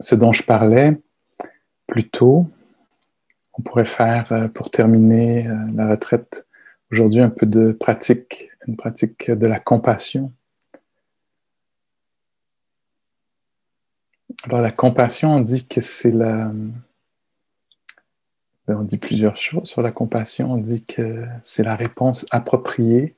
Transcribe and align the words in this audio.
ce 0.00 0.14
dont 0.14 0.32
je 0.32 0.42
parlais 0.42 0.98
plus 1.86 2.08
tôt, 2.08 2.46
on 3.54 3.62
pourrait 3.62 3.84
faire, 3.84 4.32
euh, 4.32 4.48
pour 4.48 4.70
terminer 4.70 5.46
euh, 5.46 5.54
la 5.74 5.88
retraite 5.88 6.46
aujourd'hui, 6.90 7.20
un 7.20 7.30
peu 7.30 7.46
de 7.46 7.72
pratique, 7.72 8.50
une 8.66 8.76
pratique 8.76 9.30
de 9.30 9.46
la 9.46 9.60
compassion. 9.60 10.32
Alors, 14.44 14.60
la 14.60 14.72
compassion, 14.72 15.36
on 15.36 15.40
dit 15.40 15.66
que 15.66 15.80
c'est 15.80 16.10
la. 16.10 16.50
Ben, 18.66 18.76
on 18.76 18.82
dit 18.82 18.98
plusieurs 18.98 19.36
choses 19.36 19.68
sur 19.68 19.82
la 19.82 19.92
compassion. 19.92 20.52
On 20.52 20.56
dit 20.58 20.84
que 20.84 21.24
c'est 21.42 21.62
la 21.62 21.76
réponse 21.76 22.26
appropriée 22.30 23.16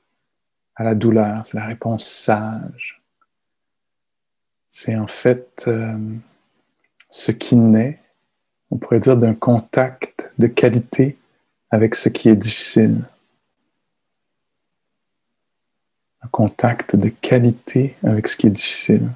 à 0.75 0.83
la 0.83 0.93
douleur, 0.93 1.45
c'est 1.45 1.57
la 1.57 1.65
réponse 1.65 2.05
sage. 2.05 3.01
C'est 4.67 4.95
en 4.95 5.07
fait 5.07 5.63
euh, 5.67 5.97
ce 7.09 7.31
qui 7.31 7.55
naît, 7.55 7.99
on 8.71 8.77
pourrait 8.77 8.99
dire, 8.99 9.17
d'un 9.17 9.33
contact 9.33 10.31
de 10.37 10.47
qualité 10.47 11.17
avec 11.69 11.95
ce 11.95 12.09
qui 12.09 12.29
est 12.29 12.35
difficile. 12.35 13.01
Un 16.21 16.27
contact 16.29 16.95
de 16.95 17.09
qualité 17.09 17.95
avec 18.03 18.27
ce 18.27 18.35
qui 18.35 18.47
est 18.47 18.51
difficile. 18.51 19.09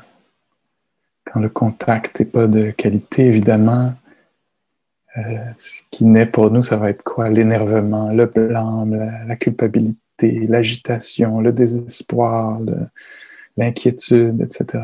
Quand 1.25 1.39
le 1.39 1.49
contact 1.49 2.19
n'est 2.19 2.25
pas 2.25 2.47
de 2.47 2.71
qualité, 2.71 3.25
évidemment, 3.25 3.93
euh, 5.17 5.21
ce 5.57 5.81
qui 5.91 6.05
naît 6.05 6.25
pour 6.25 6.51
nous, 6.51 6.63
ça 6.63 6.77
va 6.77 6.89
être 6.89 7.03
quoi? 7.03 7.29
L'énervement, 7.29 8.11
le 8.11 8.25
blâme, 8.25 8.95
la, 9.27 9.35
culpabilité, 9.35 10.47
l'agitation, 10.47 11.41
le 11.41 11.51
désespoir, 11.51 12.59
l'inquiétude, 13.57 14.41
etc. 14.41 14.83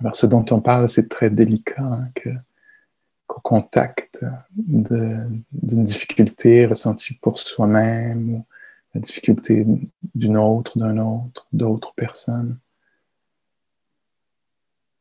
Alors, 0.00 0.16
ce 0.16 0.26
dont 0.26 0.44
on 0.50 0.60
parle, 0.60 0.88
c'est 0.88 1.08
très 1.08 1.28
délicat, 1.28 1.82
hein, 1.82 2.08
qu'au 2.14 3.40
contact 3.40 4.24
d'une 4.54 5.84
difficulté 5.84 6.64
ressentie 6.64 7.14
pour 7.14 7.38
soi-même, 7.38 8.34
ou 8.34 8.46
la 8.94 9.00
difficulté 9.00 9.66
d'une 10.14 10.38
autre, 10.38 10.78
d'un 10.78 10.98
autre, 10.98 11.46
d'autres 11.52 11.94
personnes, 11.94 12.58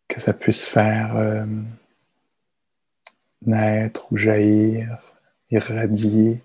que 0.07 0.19
ça 0.19 0.33
puisse 0.33 0.65
faire 0.65 1.15
euh, 1.15 1.45
naître 3.45 4.11
ou 4.11 4.17
jaillir, 4.17 4.97
irradier 5.49 6.43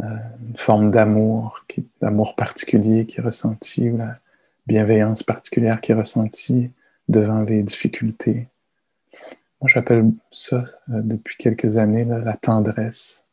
euh, 0.00 0.04
une 0.48 0.56
forme 0.56 0.90
d'amour, 0.90 1.64
d'amour 2.00 2.36
particulier 2.36 3.06
qui 3.06 3.18
est 3.18 3.22
ressenti, 3.22 3.90
ou 3.90 3.96
la 3.96 4.18
bienveillance 4.66 5.24
particulière 5.24 5.80
qui 5.80 5.92
est 5.92 5.96
ressentie 5.96 6.70
devant 7.12 7.42
les 7.42 7.62
difficultés. 7.62 8.48
Moi, 9.60 9.70
j'appelle 9.72 10.10
ça 10.32 10.64
euh, 10.90 11.02
depuis 11.02 11.36
quelques 11.36 11.76
années 11.76 12.04
la 12.04 12.36
tendresse. 12.36 13.24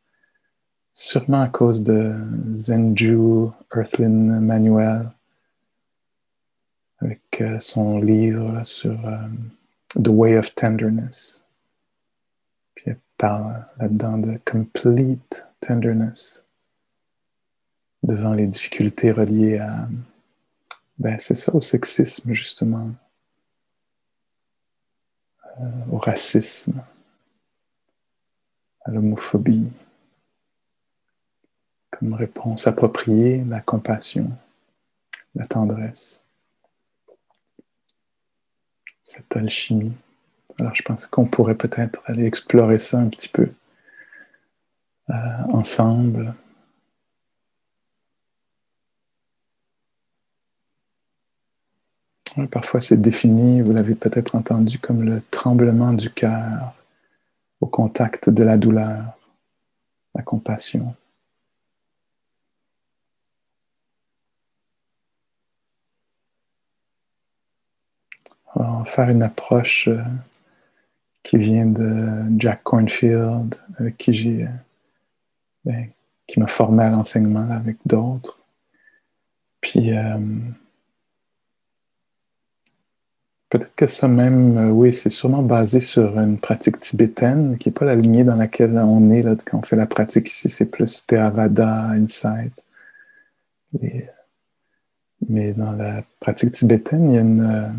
Sûrement 0.94 1.42
à 1.42 1.48
cause 1.48 1.84
de 1.84 2.14
Zenju 2.54 3.48
Earthlyn 3.74 4.40
Manuel, 4.40 5.10
avec 7.00 7.22
euh, 7.42 7.60
son 7.60 8.00
livre 8.00 8.64
sur 8.66 9.08
euh, 9.08 9.18
The 9.96 10.10
Way 10.10 10.38
of 10.38 10.54
Tenderness. 10.54 11.42
Puis 12.76 12.86
elle 12.88 13.00
parle 13.18 13.66
là-dedans 13.80 14.18
de 14.18 14.40
complete 14.46 15.46
tenderness 15.62 16.44
devant 18.04 18.34
les 18.34 18.48
difficultés 18.48 19.12
reliées 19.12 19.58
à, 19.58 19.88
ben 20.98 21.18
c'est 21.18 21.36
ça, 21.36 21.54
au 21.56 21.62
sexisme 21.62 22.34
justement, 22.34 22.92
au 25.92 25.98
racisme, 25.98 26.82
à 28.86 28.92
l'homophobie, 28.92 29.72
comme 31.92 32.14
réponse 32.14 32.68
appropriée, 32.68 33.44
la 33.44 33.62
compassion, 33.62 34.32
la 35.36 35.46
tendresse 35.46 36.24
cette 39.10 39.36
alchimie. 39.36 39.94
Alors 40.60 40.76
je 40.76 40.84
pense 40.84 41.08
qu'on 41.08 41.26
pourrait 41.26 41.56
peut-être 41.56 42.04
aller 42.06 42.26
explorer 42.26 42.78
ça 42.78 43.00
un 43.00 43.10
petit 43.10 43.30
peu 43.30 43.50
euh, 45.10 45.14
ensemble. 45.52 46.36
Parfois 52.52 52.82
c'est 52.82 52.98
défini, 52.98 53.62
vous 53.62 53.74
l'avez 53.74 53.96
peut-être 53.96 54.36
entendu, 54.36 54.80
comme 54.80 55.04
le 55.04 55.22
tremblement 55.32 55.94
du 55.94 56.10
cœur 56.10 56.74
au 57.62 57.68
contact 57.68 58.30
de 58.30 58.44
la 58.44 58.58
douleur, 58.58 59.18
la 60.16 60.22
compassion. 60.24 60.96
On 68.56 68.80
va 68.80 68.86
faire 68.86 69.10
une 69.10 69.24
approche 69.24 69.88
euh, 69.88 70.02
qui 71.24 71.38
vient 71.38 71.68
de 71.68 72.40
Jack 72.40 72.64
Cornfield, 72.64 73.56
avec 73.78 73.98
qui 73.98 74.12
j'ai, 74.12 74.44
euh, 74.44 74.50
ben, 75.66 75.90
qui 76.28 76.40
m'a 76.40 76.48
formé 76.48 76.84
à 76.84 76.90
l'enseignement 76.90 77.50
avec 77.52 77.78
d'autres. 77.86 78.40
Puis 79.62 79.96
euh, 79.96 80.18
peut-être 83.50 83.76
que 83.76 83.88
ça 83.88 84.08
même, 84.08 84.72
oui, 84.72 84.94
c'est 84.94 85.10
sûrement 85.10 85.44
basé 85.44 85.80
sur 85.80 86.20
une 86.20 86.38
pratique 86.38 86.80
tibétaine, 86.80 87.58
qui 87.58 87.70
n'est 87.70 87.74
pas 87.74 87.86
la 87.86 87.96
lignée 87.96 88.24
dans 88.24 88.36
laquelle 88.36 88.78
on 88.78 89.10
est 89.10 89.24
là, 89.24 89.36
quand 89.46 89.60
on 89.60 89.62
fait 89.64 89.76
la 89.76 89.88
pratique 89.88 90.30
ici, 90.30 90.50
c'est 90.50 90.66
plus 90.66 91.06
Theravada, 91.06 91.90
Insight. 91.90 92.54
mais 95.28 95.54
dans 95.54 95.72
la 95.74 96.04
pratique 96.20 96.52
tibétaine, 96.54 97.12
il 97.12 97.16
y 97.16 97.18
a 97.18 97.22
une 97.22 97.74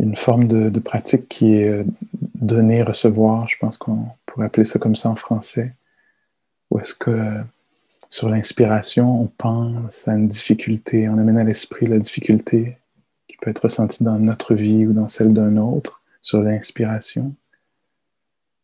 une 0.00 0.16
forme 0.16 0.46
de, 0.46 0.78
pratique 0.80 1.28
qui 1.28 1.56
est 1.56 1.68
euh, 1.68 1.84
donner, 2.34 2.82
recevoir, 2.82 3.48
je 3.48 3.58
pense 3.58 3.76
qu'on 3.76 4.06
pourrait 4.26 4.46
appeler 4.46 4.64
ça 4.64 4.78
comme 4.78 4.96
ça 4.96 5.10
en 5.10 5.16
français, 5.16 5.74
ou 6.70 6.78
est-ce 6.78 6.94
que 6.94 7.40
sur 8.08 8.28
l'inspiration, 8.28 9.22
on 9.22 9.26
pense 9.26 10.08
à 10.08 10.14
une 10.14 10.28
difficulté, 10.28 11.08
on 11.08 11.18
amène 11.18 11.38
à 11.38 11.44
l'esprit 11.44 11.86
la 11.86 11.98
difficulté 11.98 12.78
peut 13.40 13.50
être 13.50 13.64
ressentie 13.64 14.04
dans 14.04 14.18
notre 14.18 14.54
vie 14.54 14.86
ou 14.86 14.92
dans 14.92 15.08
celle 15.08 15.32
d'un 15.32 15.56
autre, 15.56 16.02
sur 16.22 16.42
l'inspiration, 16.42 17.34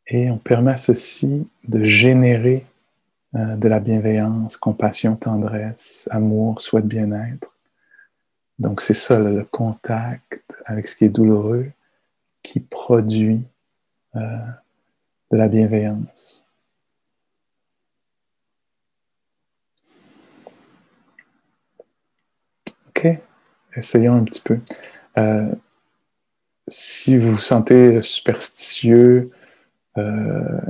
et 0.09 0.31
on 0.31 0.39
permet 0.39 0.73
à 0.73 0.77
ceci 0.77 1.49
de 1.67 1.85
générer 1.85 2.67
euh, 3.35 3.57
de 3.57 3.69
la 3.69 3.81
bienveillance, 3.81 4.57
compassion, 4.57 5.17
tendresse, 5.17 6.09
amour, 6.13 6.61
souhait 6.61 6.83
de 6.83 6.87
bien-être 6.87 7.57
donc 8.59 8.81
c'est 8.81 8.95
ça, 8.95 9.19
le 9.19 9.45
contact 9.45 10.55
avec 10.65 10.89
ce 10.89 10.97
qui 10.97 11.05
est 11.05 11.11
douloureux 11.11 11.71
qui 12.43 12.61
produit 12.61 13.43
euh, 14.15 14.21
de 15.31 15.37
la 15.37 15.49
bienveillance. 15.49 16.45
OK, 22.89 23.19
essayons 23.77 24.15
un 24.15 24.25
petit 24.25 24.41
peu. 24.41 24.59
Euh, 25.19 25.47
si 26.69 27.17
vous 27.17 27.33
vous 27.33 27.41
sentez 27.41 28.03
superstitieux, 28.03 29.31
euh, 29.99 30.61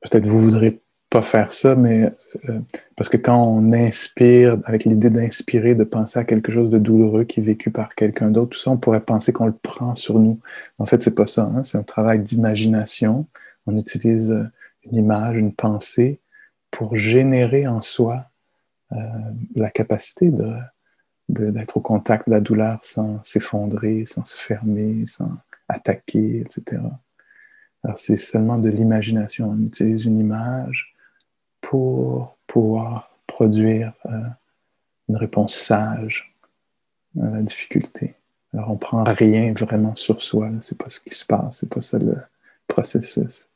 peut-être 0.00 0.26
vous 0.26 0.40
voudrez 0.40 0.80
pas 1.08 1.22
faire 1.22 1.52
ça, 1.52 1.76
mais 1.76 2.10
euh, 2.48 2.58
parce 2.96 3.08
que 3.08 3.16
quand 3.16 3.40
on 3.40 3.72
inspire, 3.72 4.58
avec 4.64 4.84
l'idée 4.84 5.10
d'inspirer, 5.10 5.76
de 5.76 5.84
penser 5.84 6.18
à 6.18 6.24
quelque 6.24 6.50
chose 6.50 6.70
de 6.70 6.78
douloureux 6.78 7.24
qui 7.24 7.40
est 7.40 7.44
vécu 7.44 7.70
par 7.70 7.94
quelqu'un 7.94 8.30
d'autre, 8.30 8.50
tout 8.50 8.58
ça, 8.58 8.72
on 8.72 8.76
pourrait 8.76 9.00
penser 9.00 9.32
qu'on 9.32 9.46
le 9.46 9.52
prend 9.52 9.94
sur 9.94 10.18
nous. 10.18 10.40
En 10.78 10.86
fait, 10.86 11.00
c'est 11.00 11.14
pas 11.14 11.28
ça. 11.28 11.42
Hein. 11.42 11.62
C'est 11.62 11.78
un 11.78 11.84
travail 11.84 12.18
d'imagination. 12.18 13.26
On 13.66 13.76
utilise 13.76 14.34
une 14.84 14.96
image, 14.96 15.36
une 15.36 15.52
pensée 15.52 16.20
pour 16.72 16.96
générer 16.96 17.66
en 17.66 17.80
soi 17.80 18.26
la 19.56 19.70
capacité 19.70 20.30
de, 20.30 20.52
d'être 21.28 21.76
au 21.76 21.80
contact 21.80 22.28
de 22.28 22.34
la 22.34 22.40
douleur 22.40 22.78
sans 22.82 23.22
s'effondrer, 23.22 24.06
sans 24.06 24.24
se 24.24 24.36
fermer, 24.36 25.06
sans 25.06 25.30
attaquer, 25.68 26.40
etc. 26.40 26.82
Alors 27.82 27.98
c'est 27.98 28.16
seulement 28.16 28.58
de 28.58 28.68
l'imagination. 28.68 29.50
On 29.50 29.66
utilise 29.66 30.04
une 30.04 30.20
image 30.20 30.94
pour 31.60 32.36
pouvoir 32.46 33.10
produire 33.26 33.92
euh, 34.06 34.20
une 35.08 35.16
réponse 35.16 35.54
sage 35.54 36.34
à 37.20 37.30
la 37.30 37.42
difficulté. 37.42 38.14
Alors 38.52 38.70
on 38.70 38.76
prend 38.76 39.02
rien 39.04 39.52
vraiment 39.52 39.94
sur 39.96 40.22
soi, 40.22 40.50
c'est 40.60 40.78
pas 40.78 40.88
ce 40.88 41.00
qui 41.00 41.14
se 41.14 41.26
passe, 41.26 41.58
c'est 41.60 41.68
pas 41.68 41.80
ça 41.80 41.98
le 41.98 42.16
processus. 42.68 43.48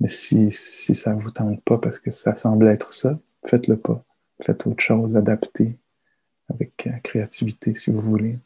Mais 0.00 0.08
si, 0.08 0.50
si 0.50 0.94
ça 0.94 1.14
vous 1.14 1.30
tente 1.30 1.62
pas 1.62 1.78
parce 1.78 1.98
que 1.98 2.10
ça 2.10 2.34
semble 2.36 2.68
être 2.68 2.92
ça, 2.92 3.18
faites-le 3.46 3.76
pas. 3.76 4.02
Faites 4.42 4.66
autre 4.66 4.82
chose, 4.82 5.16
adaptez 5.16 5.76
avec 6.50 6.86
euh, 6.86 6.92
créativité 7.02 7.74
si 7.74 7.90
vous 7.90 8.00
voulez. 8.00 8.38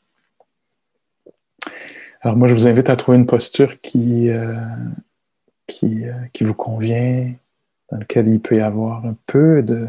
Alors 2.20 2.36
moi, 2.36 2.48
je 2.48 2.54
vous 2.54 2.66
invite 2.66 2.88
à 2.88 2.96
trouver 2.96 3.18
une 3.18 3.26
posture 3.26 3.80
qui, 3.80 4.30
euh, 4.30 4.54
euh, 5.82 6.24
qui 6.32 6.44
vous 6.44 6.54
convient, 6.54 7.34
dans 7.90 7.98
laquelle 7.98 8.26
il 8.28 8.40
peut 8.40 8.56
y 8.56 8.60
avoir 8.60 9.04
un 9.04 9.16
peu 9.26 9.62
de 9.62 9.88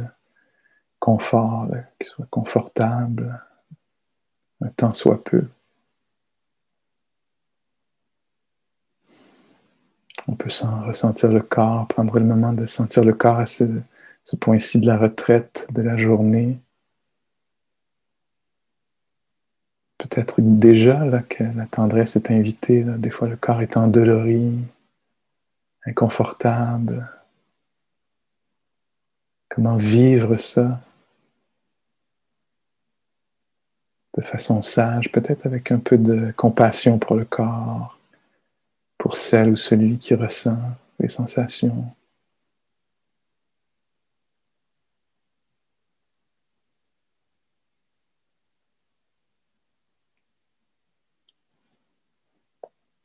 confort, 1.00 1.68
qui 2.00 2.08
soit 2.08 2.28
confortable, 2.30 3.42
un 4.62 4.70
temps 4.70 4.92
soit 4.92 5.24
peu. 5.24 5.48
On 10.28 10.36
peut 10.36 10.50
ressentir 10.86 11.32
le 11.32 11.42
corps, 11.42 11.88
prendre 11.88 12.18
le 12.18 12.26
moment 12.26 12.52
de 12.52 12.66
sentir 12.66 13.04
le 13.06 13.14
corps 13.14 13.38
à 13.38 13.46
ce, 13.46 13.66
point-ci 14.40 14.82
de 14.82 14.88
la 14.88 14.98
retraite 14.98 15.68
de 15.72 15.84
la 15.84 15.98
journée. 15.98 16.60
Peut-être 19.98 20.36
déjà 20.40 21.24
que 21.30 21.44
la 21.44 21.66
tendresse 21.66 22.16
est 22.16 22.30
invitée. 22.30 22.84
Des 22.84 23.10
fois, 23.10 23.28
le 23.28 23.38
corps 23.38 23.62
est 23.62 23.78
endolori, 23.78 24.54
inconfortable. 25.86 27.10
Comment 29.50 29.78
vivre 29.78 30.36
ça? 30.38 30.82
De 34.18 34.22
façon 34.22 34.62
sage, 34.62 35.12
peut-être 35.12 35.46
avec 35.46 35.72
un 35.72 35.80
peu 35.80 35.98
de 35.98 36.32
compassion 36.38 37.00
pour 37.00 37.16
le 37.16 37.26
corps, 37.26 37.98
pour 38.98 39.18
celle 39.18 39.50
ou 39.50 39.56
celui 39.56 39.98
qui 39.98 40.14
ressent 40.14 40.58
les 41.00 41.10
sensations. 41.10 41.86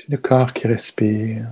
Puis 0.00 0.08
le 0.08 0.17
corps 0.17 0.55
qui 0.55 0.67
respire. 0.67 1.47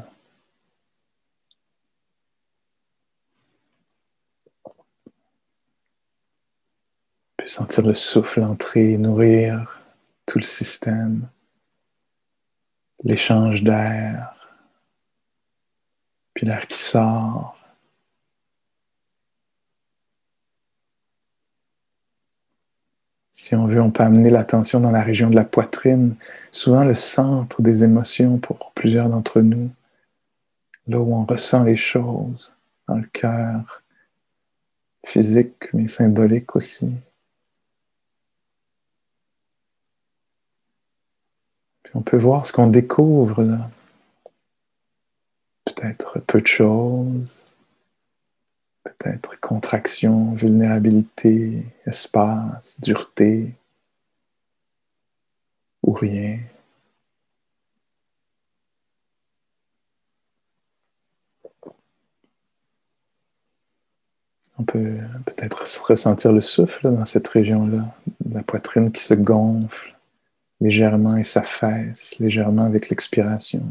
Puis 7.37 7.51
sentir 7.51 7.87
le 7.87 7.93
souffle 7.93 8.43
entrer, 8.43 8.97
nourrir 8.97 9.83
tout 10.25 10.39
le 10.39 10.45
système, 10.45 11.29
l'échange 13.05 13.63
d'air 13.63 14.35
puis 16.33 16.47
l'air 16.47 16.67
qui 16.67 16.79
sort. 16.79 17.58
Si 23.39 23.55
on 23.55 23.67
veut, 23.67 23.81
on 23.81 23.93
peut 23.93 24.03
amener 24.03 24.31
l'attention 24.31 24.81
dans 24.81 24.91
la 24.91 25.01
région 25.01 25.31
de 25.31 25.37
la 25.37 25.45
poitrine, 25.45 26.17
souvent 26.51 26.83
le 26.83 26.97
centre 26.97 27.63
des 27.63 27.85
émotions 27.85 28.39
pour 28.39 28.73
plusieurs 28.73 29.09
d'entre 29.09 29.43
nous, 29.43 29.71
là 30.89 30.99
où 30.99 31.15
on 31.15 31.25
ressent 31.25 31.63
les 31.63 31.77
choses, 31.77 32.53
dans 32.89 32.97
le 32.97 33.07
cœur, 33.13 33.85
physique 35.07 35.73
mais 35.73 35.87
symbolique 35.87 36.57
aussi. 36.57 36.91
Puis 41.85 41.93
on 41.95 42.03
peut 42.03 42.19
voir 42.19 42.45
ce 42.45 42.53
qu'on 42.53 42.67
découvre 42.67 43.45
là 43.45 43.71
peut-être 45.65 46.19
peu 46.27 46.41
de 46.41 46.47
choses, 46.49 47.45
peut-être 48.85 49.39
contraction, 49.41 50.33
vulnérabilité, 50.33 51.65
espace, 51.87 52.81
dureté, 52.81 53.55
ou 55.83 55.93
rien. 55.93 56.39
On 64.59 64.65
peut 64.65 64.99
peut-être 65.25 65.87
ressentir 65.87 66.33
le 66.33 66.41
souffle 66.41 66.93
dans 66.93 67.05
cette 67.05 67.29
région-là, 67.29 67.95
la 68.29 68.43
poitrine 68.43 68.91
qui 68.91 69.03
se 69.03 69.15
gonfle 69.15 69.97
légèrement 70.61 71.17
et 71.17 71.23
s'affaisse 71.23 72.19
légèrement 72.19 72.65
avec 72.65 72.89
l'expiration. 72.89 73.63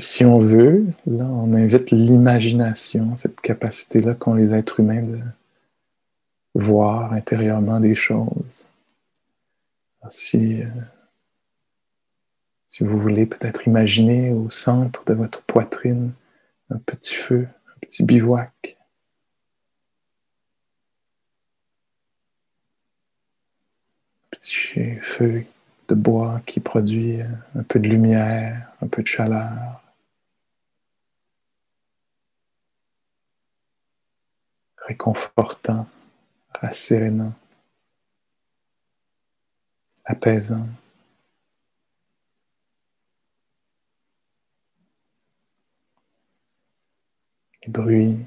Si 0.00 0.24
on 0.24 0.38
veut, 0.38 0.86
là, 1.06 1.24
on 1.24 1.52
invite 1.54 1.90
l'imagination, 1.90 3.14
cette 3.16 3.40
capacité-là 3.40 4.14
qu'ont 4.14 4.34
les 4.34 4.52
êtres 4.54 4.80
humains 4.80 5.02
de 5.02 5.20
voir 6.54 7.12
intérieurement 7.12 7.80
des 7.80 7.94
choses. 7.94 8.66
si, 10.08 10.62
euh, 10.62 10.66
si 12.68 12.84
vous 12.84 12.98
voulez 12.98 13.26
peut-être 13.26 13.66
imaginer 13.68 14.32
au 14.32 14.50
centre 14.50 15.04
de 15.04 15.14
votre 15.14 15.42
poitrine 15.42 16.12
un 16.70 16.78
petit 16.78 17.14
feu, 17.14 17.48
un 17.68 17.78
petit 17.80 18.04
bivouac. 18.04 18.76
Petit 24.30 24.96
feu 25.02 25.44
de 25.88 25.94
bois 25.94 26.40
qui 26.46 26.60
produit 26.60 27.20
un 27.56 27.62
peu 27.64 27.78
de 27.78 27.88
lumière, 27.88 28.72
un 28.80 28.86
peu 28.86 29.02
de 29.02 29.08
chaleur. 29.08 29.82
Réconfortant, 34.86 35.86
rassérénant, 36.54 37.34
apaisant. 40.04 40.66
Les 47.62 47.68
bruits 47.70 48.18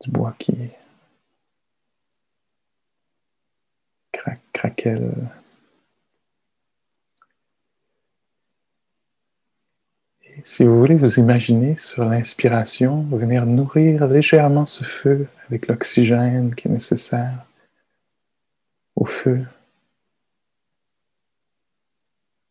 du 0.00 0.10
bois 0.10 0.34
qui 0.38 0.70
craquelle. 4.52 5.12
Si 10.46 10.62
vous 10.62 10.78
voulez 10.78 10.94
vous 10.94 11.18
imaginer 11.18 11.78
sur 11.78 12.04
l'inspiration, 12.04 13.00
venir 13.04 13.46
nourrir 13.46 14.06
légèrement 14.06 14.66
ce 14.66 14.84
feu 14.84 15.26
avec 15.48 15.68
l'oxygène 15.68 16.54
qui 16.54 16.68
est 16.68 16.70
nécessaire 16.70 17.46
au 18.94 19.06
feu. 19.06 19.46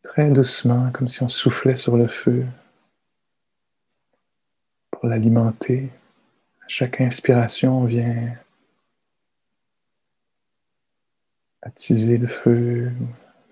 Très 0.02 0.28
doucement, 0.28 0.90
comme 0.90 1.08
si 1.08 1.22
on 1.22 1.28
soufflait 1.28 1.76
sur 1.76 1.96
le 1.96 2.08
feu 2.08 2.44
pour 4.90 5.06
l'alimenter. 5.06 5.88
À 6.64 6.68
chaque 6.68 7.00
inspiration, 7.00 7.78
on 7.78 7.84
vient 7.84 8.36
attiser 11.62 12.18
le 12.18 12.26
feu, 12.26 12.90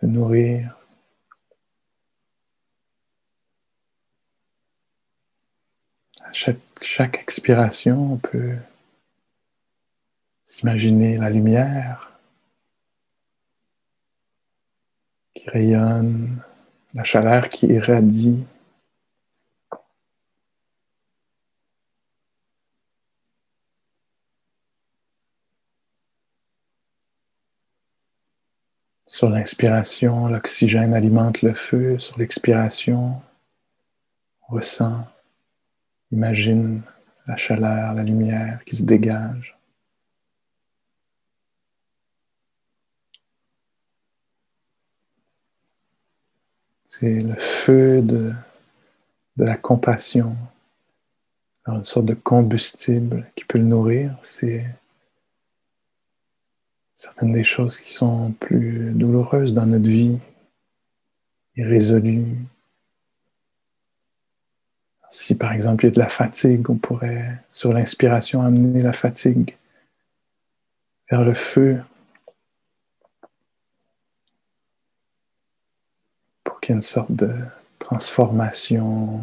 le 0.01 0.09
nourrir. 0.09 0.82
Chaque, 6.33 7.19
expiration, 7.19 8.15
on 8.15 8.17
peut 8.17 8.57
s'imaginer 10.45 11.17
la 11.17 11.31
lumière 11.31 12.13
qui 15.35 15.49
rayonne, 15.49 16.43
la 16.95 17.05
chaleur 17.05 17.49
qui 17.49 17.67
irradie. 17.67 18.45
Sur 29.07 29.29
l'inspiration, 29.29 30.27
l'oxygène 30.27 30.95
alimente 30.95 31.43
le 31.43 31.55
feu. 31.55 31.99
Sur 31.99 32.19
l'expiration, 32.19 33.21
ressent, 34.49 35.07
imagine 36.13 36.83
la 37.27 37.37
chaleur, 37.37 37.95
la 37.95 38.03
lumière 38.03 38.63
qui 38.65 38.77
se 38.77 38.85
dégage. 38.85 39.57
C'est 46.85 47.19
le 47.21 47.35
feu 47.37 48.03
de, 48.03 48.33
de 49.37 49.45
la 49.45 49.57
compassion, 49.57 50.37
une 51.67 51.85
sorte 51.85 52.07
de 52.07 52.15
combustible 52.15 53.31
qui 53.35 53.45
peut 53.45 53.59
le 53.59 53.65
nourrir. 53.65 54.17
C'est 54.23 54.67
certaines 56.95 57.33
des 57.33 57.45
choses 57.45 57.81
qui 57.81 57.93
sont 57.93 58.33
plus 58.33 58.91
douloureuses 58.93 59.55
dans 59.55 59.67
notre 59.67 59.89
vie, 59.89 60.19
irrésolues. 61.57 62.37
Si 65.13 65.35
par 65.35 65.53
exemple 65.53 65.85
il 65.85 65.89
y 65.89 65.91
a 65.91 65.95
de 65.95 65.99
la 65.99 66.09
fatigue, 66.09 66.71
on 66.71 66.77
pourrait, 66.77 67.39
sur 67.51 67.75
l'inspiration, 67.75 68.41
amener 68.41 68.81
la 68.81 68.95
fatigue 68.95 69.59
vers 71.11 71.23
le 71.23 71.35
feu 71.35 71.83
pour 76.43 76.59
qu'il 76.61 76.73
y 76.73 76.73
ait 76.73 76.77
une 76.77 76.83
sorte 76.83 77.13
de 77.13 77.31
transformation 77.79 79.23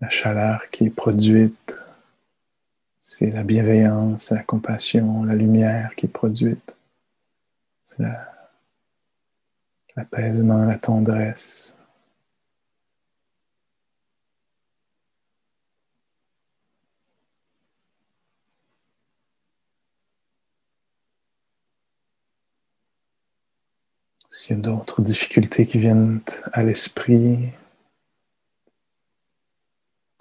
La 0.00 0.10
chaleur 0.10 0.68
qui 0.70 0.86
est 0.86 0.90
produite, 0.90 1.76
c'est 3.00 3.30
la 3.30 3.44
bienveillance, 3.44 4.30
la 4.30 4.42
compassion, 4.42 5.24
la 5.24 5.34
lumière 5.34 5.94
qui 5.96 6.06
est 6.06 6.08
produite. 6.08 6.74
C'est 7.82 8.02
l'apaisement, 9.98 10.64
la 10.64 10.78
tendresse. 10.78 11.74
S'il 24.30 24.56
y 24.56 24.58
a 24.60 24.62
d'autres 24.62 25.02
difficultés 25.02 25.66
qui 25.66 25.78
viennent 25.78 26.20
à 26.52 26.62
l'esprit, 26.62 27.50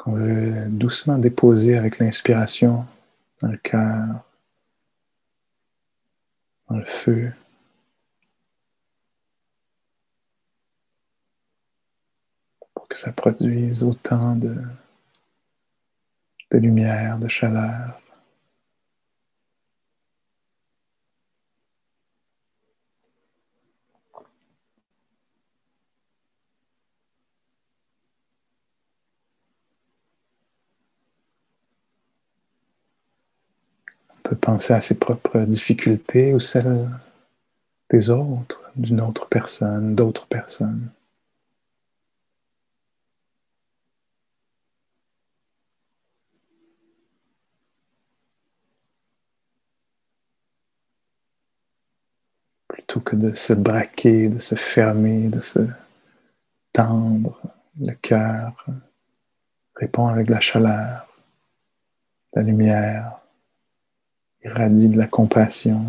on 0.07 0.13
veut 0.13 0.65
doucement 0.69 1.17
déposer 1.17 1.77
avec 1.77 1.99
l'inspiration 1.99 2.85
dans 3.41 3.49
le 3.49 3.57
cœur, 3.57 4.23
dans 6.69 6.77
le 6.77 6.85
feu. 6.85 7.33
Que 12.89 12.97
ça 12.97 13.11
produise 13.11 13.83
autant 13.83 14.35
de, 14.35 14.55
lumière, 16.51 17.17
de 17.19 17.27
chaleur. 17.27 18.01
peut 34.27 34.35
penser 34.35 34.73
à 34.73 34.81
ses 34.81 34.95
propres 34.95 35.39
difficultés 35.41 36.33
ou 36.33 36.39
celles 36.39 36.89
des 37.89 38.09
autres, 38.09 38.61
d'une 38.75 39.01
autre 39.01 39.27
personne, 39.27 39.95
d'autres 39.95 40.27
personnes. 40.27 40.89
Plutôt 52.67 52.96
que 53.07 53.15
de 53.15 53.33
se 53.33 53.53
braquer, 53.53 54.27
de 54.27 54.39
se 54.39 54.55
fermer, 54.55 55.29
de 55.29 55.39
se 55.39 55.61
tendre, 56.73 57.39
le 57.79 57.93
cœur 57.93 58.65
répond 59.75 60.07
avec 60.07 60.29
la 60.29 60.41
chaleur, 60.41 61.07
la 62.33 62.41
lumière, 62.41 63.19
irradie 64.43 64.89
de 64.89 64.97
la 64.97 65.07
compassion. 65.07 65.85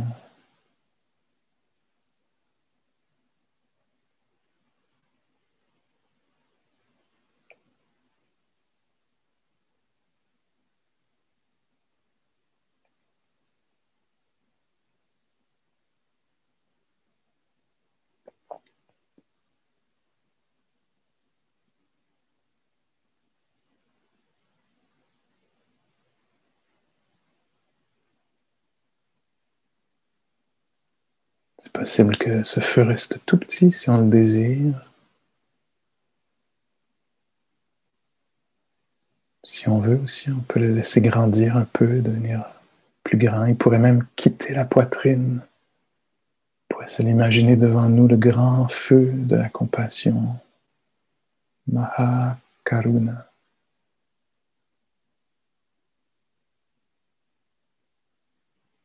C'est 31.59 31.73
possible 31.73 32.17
que 32.17 32.45
ce 32.45 32.61
feu 32.61 32.83
reste 32.83 33.21
tout 33.27 33.37
petit 33.37 33.73
si 33.73 33.91
on 33.91 33.99
le 33.99 34.09
désire. 34.09 34.89
Si 39.43 39.69
on 39.69 39.81
veut 39.81 39.99
aussi, 40.05 40.31
on 40.31 40.41
peut 40.41 40.61
le 40.61 40.73
laisser 40.73 41.01
grandir 41.01 41.57
un 41.57 41.65
peu, 41.65 42.01
devenir 42.01 42.45
plus 43.03 43.19
grand. 43.19 43.47
Il 43.47 43.57
pourrait 43.57 43.81
même 43.81 44.07
quitter 44.15 44.55
la 44.55 44.65
poitrine. 44.65 45.41
On 45.43 46.75
pourrait 46.75 46.89
se 46.89 47.03
l'imaginer 47.03 47.57
devant 47.57 47.89
nous, 47.89 48.07
le 48.07 48.17
grand 48.17 48.69
feu 48.69 49.11
de 49.13 49.35
la 49.35 49.49
compassion. 49.49 50.37
Mahakaruna. 51.67 53.27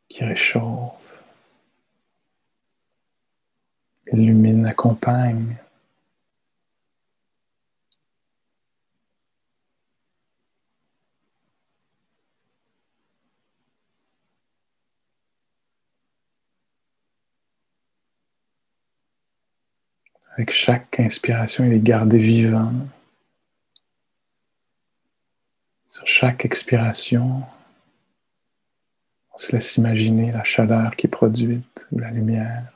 Qui 0.07 0.23
réchauffe 0.23 1.02
illumine, 4.11 4.65
accompagne. 4.65 5.57
Avec 20.35 20.49
chaque 20.51 20.99
inspiration, 20.99 21.63
il 21.63 21.73
est 21.73 21.79
gardé 21.79 22.17
vivant. 22.17 22.73
Sur 25.87 26.07
chaque 26.07 26.43
expiration, 26.43 27.43
on 29.31 29.37
se 29.37 29.51
laisse 29.51 29.77
imaginer 29.77 30.31
la 30.31 30.43
chaleur 30.43 30.95
qui 30.95 31.05
est 31.05 31.09
produite 31.09 31.85
la 31.91 32.09
lumière. 32.09 32.72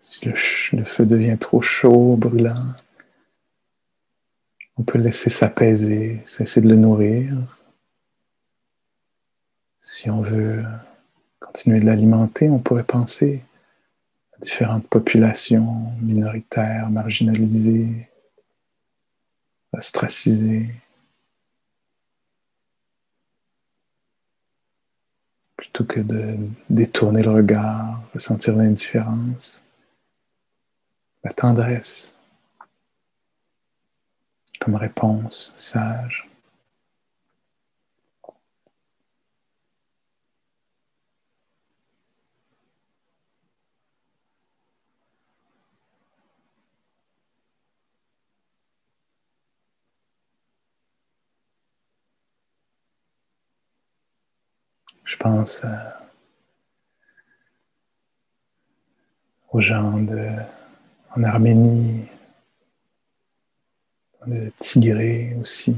Si 0.00 0.24
le, 0.24 0.84
feu 0.84 1.04
devient 1.04 1.36
trop 1.38 1.60
chaud, 1.60 2.16
brûlant, 2.16 2.72
on 4.76 4.82
peut 4.82 4.98
laisser 4.98 5.28
s'apaiser, 5.28 6.22
cesser 6.24 6.62
de 6.62 6.68
le 6.68 6.76
nourrir. 6.76 7.36
Si 9.78 10.08
on 10.08 10.22
veut 10.22 10.64
continuer 11.38 11.80
de 11.80 11.86
l'alimenter, 11.86 12.48
on 12.48 12.58
pourrait 12.58 12.84
penser 12.84 13.42
à 14.34 14.38
différentes 14.40 14.88
populations 14.88 15.92
minoritaires, 16.00 16.88
marginalisées, 16.88 18.08
ostracisées. 19.72 20.70
plutôt 25.60 25.84
que 25.84 26.00
de 26.00 26.38
détourner 26.70 27.22
le 27.22 27.32
regard, 27.32 28.02
ressentir 28.14 28.56
l'indifférence, 28.56 29.62
la 31.24 31.30
tendresse 31.32 32.14
comme 34.60 34.74
réponse 34.76 35.54
sage. 35.56 36.26
Je 55.04 55.16
pense 55.16 55.64
euh, 55.64 55.68
aux 59.50 59.60
gens 59.60 59.98
de, 59.98 60.36
en 61.16 61.22
Arménie, 61.22 62.06
le 64.26 64.50
Tigré 64.52 65.36
aussi. 65.40 65.76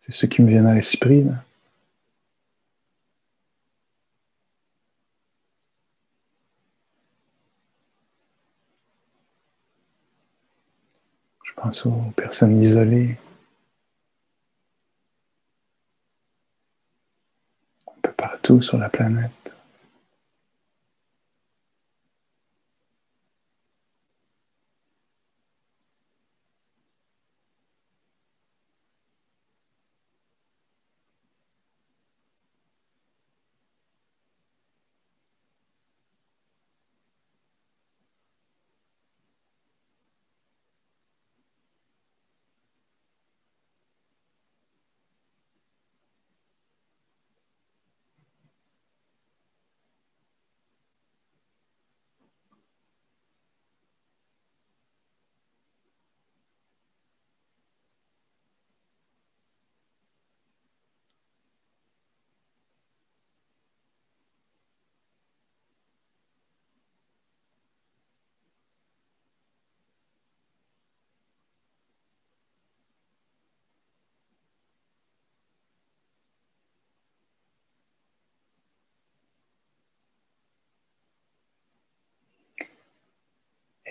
C'est 0.00 0.12
ceux 0.12 0.28
qui 0.28 0.42
me 0.42 0.48
viennent 0.48 0.66
à 0.66 0.74
l'esprit. 0.74 1.26
Je 11.44 11.52
pense 11.54 11.86
aux 11.86 12.12
personnes 12.16 12.60
isolées. 12.60 13.16
Un 17.86 18.00
peu 18.02 18.12
partout 18.12 18.60
sur 18.60 18.78
la 18.78 18.88
planète. 18.88 19.41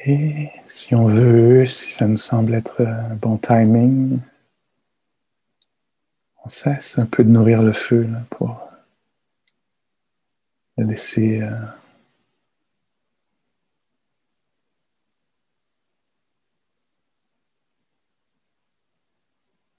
Et 0.04 0.50
si 0.68 0.96
on 0.96 1.06
veut, 1.06 1.68
si 1.68 1.92
ça 1.92 2.08
nous 2.08 2.18
semble 2.18 2.56
être 2.56 2.82
un 2.82 3.14
bon 3.16 3.38
timing, 3.38 4.20
on 6.44 6.50
cesse 6.50 6.98
un 6.98 7.06
peu 7.06 7.24
de 7.24 7.30
nourrir 7.30 7.62
le 7.62 7.72
feu 7.72 8.10
pour 8.32 8.68
le 10.78 10.86
laisser 10.86 11.42
euh, 11.42 11.52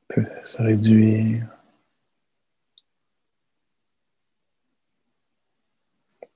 peut 0.07 0.27
se 0.45 0.63
réduire. 0.63 1.47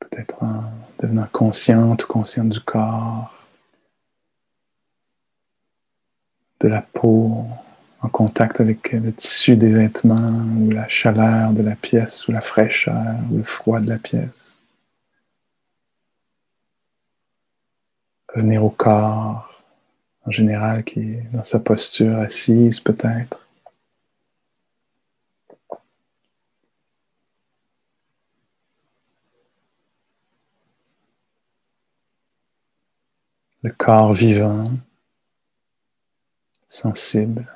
Peut-être 0.00 0.42
en 0.42 0.64
devenant 1.00 1.28
consciente 1.30 2.04
ou 2.04 2.06
consciente 2.08 2.48
du 2.48 2.60
corps. 2.60 3.35
De 6.60 6.68
la 6.68 6.82
peau 6.82 7.46
en 8.02 8.08
contact 8.08 8.60
avec 8.60 8.92
le 8.92 9.12
tissu 9.12 9.56
des 9.56 9.72
vêtements 9.72 10.44
ou 10.60 10.70
la 10.70 10.88
chaleur 10.88 11.52
de 11.52 11.62
la 11.62 11.76
pièce 11.76 12.26
ou 12.28 12.32
la 12.32 12.40
fraîcheur 12.40 13.16
ou 13.30 13.38
le 13.38 13.44
froid 13.44 13.80
de 13.80 13.88
la 13.88 13.98
pièce. 13.98 14.54
Revenir 18.34 18.64
au 18.64 18.70
corps 18.70 19.62
en 20.26 20.30
général 20.30 20.84
qui 20.84 21.00
est 21.00 21.32
dans 21.32 21.44
sa 21.44 21.58
posture 21.58 22.18
assise 22.18 22.80
peut-être. 22.80 23.46
Le 33.62 33.72
corps 33.72 34.12
vivant 34.12 34.70
sensible. 36.68 37.46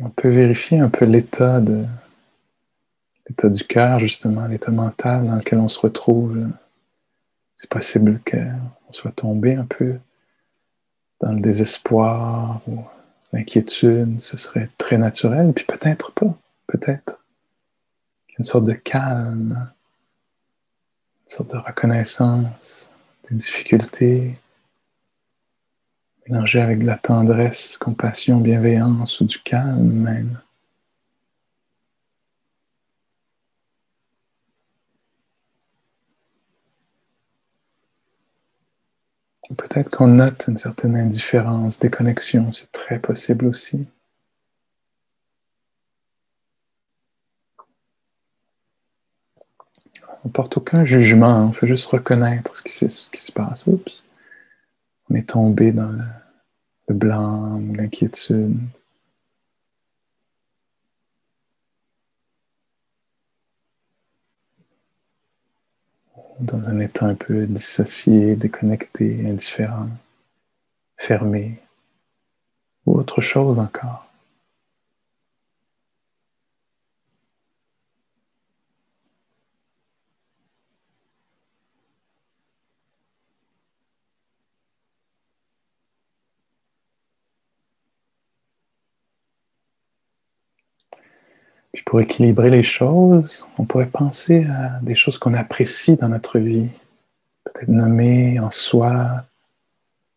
on 0.00 0.10
peut 0.10 0.28
vérifier 0.28 0.80
un 0.80 0.88
peu 0.88 1.04
l'état 1.04 1.60
de 1.60 1.84
l'état 3.28 3.48
du 3.48 3.64
cœur, 3.64 3.98
justement, 3.98 4.46
l'état 4.46 4.70
mental 4.70 5.26
dans 5.26 5.36
lequel 5.36 5.58
on 5.58 5.68
se 5.68 5.80
retrouve. 5.80 6.46
C'est 7.56 7.70
possible 7.70 8.20
qu'on 8.30 8.92
soit 8.92 9.12
tombé 9.12 9.54
un 9.54 9.64
peu 9.64 9.98
dans 11.20 11.32
le 11.32 11.40
désespoir 11.40 12.60
ou 12.68 12.80
l'inquiétude. 13.32 14.20
Ce 14.20 14.36
serait 14.36 14.68
très 14.76 14.98
naturel, 14.98 15.52
puis 15.54 15.64
peut-être 15.64 16.12
pas, 16.12 16.36
peut-être 16.66 17.23
une 18.38 18.44
sorte 18.44 18.64
de 18.64 18.72
calme, 18.72 19.70
une 21.22 21.28
sorte 21.28 21.50
de 21.50 21.58
reconnaissance 21.58 22.90
des 23.28 23.36
difficultés, 23.36 24.38
mélangé 26.26 26.60
avec 26.60 26.80
de 26.80 26.86
la 26.86 26.98
tendresse, 26.98 27.76
compassion, 27.76 28.38
bienveillance 28.40 29.20
ou 29.20 29.24
du 29.24 29.38
calme 29.38 29.92
même. 29.92 30.40
Peut-être 39.56 39.94
qu'on 39.94 40.08
note 40.08 40.46
une 40.48 40.56
certaine 40.56 40.96
indifférence, 40.96 41.78
déconnexion, 41.78 42.52
c'est 42.52 42.72
très 42.72 42.98
possible 42.98 43.46
aussi. 43.46 43.86
On 50.24 50.30
porte 50.30 50.56
aucun 50.56 50.84
jugement, 50.84 51.48
on 51.48 51.52
fait 51.52 51.66
juste 51.66 51.86
reconnaître 51.86 52.56
ce 52.56 52.62
qui, 52.62 52.70
se 53.20 53.32
passe. 53.32 53.66
Oups. 53.66 54.02
On 55.10 55.14
est 55.16 55.28
tombé 55.28 55.70
dans 55.70 55.90
le, 55.90 56.94
blanc 56.94 57.60
ou 57.60 57.74
l'inquiétude. 57.74 58.56
Dans 66.40 66.68
un 66.68 66.80
état 66.80 67.06
un 67.06 67.14
peu 67.14 67.46
dissocié, 67.46 68.34
déconnecté, 68.34 69.24
indifférent, 69.28 69.88
fermé, 70.96 71.60
ou 72.86 72.98
autre 72.98 73.20
chose 73.20 73.58
encore. 73.58 74.03
Pour 91.84 92.00
équilibrer 92.00 92.50
les 92.50 92.62
choses, 92.62 93.46
on 93.58 93.64
pourrait 93.64 93.86
penser 93.86 94.44
à 94.46 94.80
des 94.82 94.94
choses 94.94 95.18
qu'on 95.18 95.34
apprécie 95.34 95.96
dans 95.96 96.08
notre 96.08 96.38
vie. 96.38 96.68
Peut-être 97.44 97.68
nommer 97.68 98.40
en 98.40 98.50
soi 98.50 99.24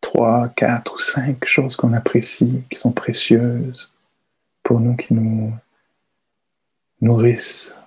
trois, 0.02 0.50
quatre 0.56 0.96
ou 0.96 0.98
cinq 0.98 1.46
choses 1.46 1.76
qu'on 1.76 1.94
apprécie, 1.94 2.64
qui 2.70 2.80
sont 2.80 2.92
précieuses 2.92 3.92
pour 4.64 4.80
nous, 4.80 4.96
qui 4.96 5.14
nous 5.14 5.54
nourrissent, 7.02 7.78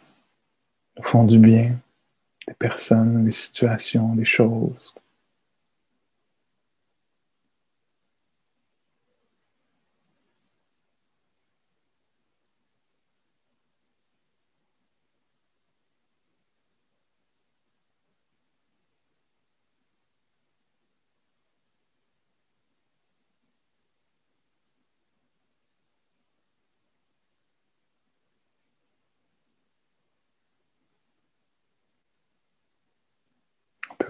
nous 0.97 1.03
font 1.03 1.25
du 1.25 1.39
bien, 1.39 1.75
des 2.47 2.55
personnes, 2.55 3.25
des 3.25 3.31
situations, 3.31 4.15
des 4.15 4.25
choses. 4.25 4.95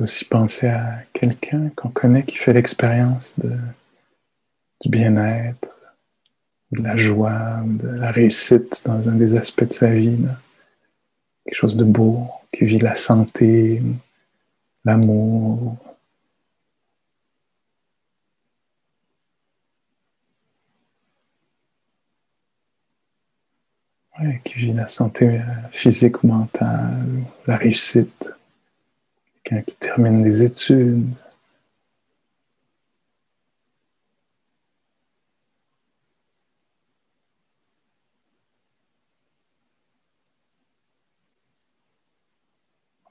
Aussi 0.01 0.25
penser 0.25 0.69
à 0.69 1.03
quelqu'un 1.13 1.71
qu'on 1.77 1.91
connaît 1.91 2.23
qui 2.23 2.37
fait 2.37 2.53
l'expérience 2.53 3.37
du 4.81 4.89
bien-être, 4.89 5.69
de 6.73 6.83
la 6.83 6.97
joie, 6.97 7.61
de 7.65 7.89
la 8.01 8.11
réussite 8.11 8.83
dans 8.85 9.09
un 9.09 9.13
des 9.13 9.37
aspects 9.37 9.65
de 9.65 9.73
sa 9.73 9.91
vie. 9.91 10.19
Quelque 11.45 11.55
chose 11.55 11.77
de 11.77 11.85
beau, 11.85 12.27
qui 12.53 12.65
vit 12.65 12.79
la 12.79 12.95
santé, 12.95 13.83
l'amour. 14.85 15.77
qui 24.45 24.59
vit 24.59 24.73
la 24.75 24.89
santé 24.89 25.41
physique 25.71 26.23
ou 26.23 26.27
mentale, 26.27 27.25
la 27.47 27.57
réussite 27.57 28.31
qui 29.59 29.75
termine 29.77 30.23
des 30.23 30.43
études. 30.45 31.09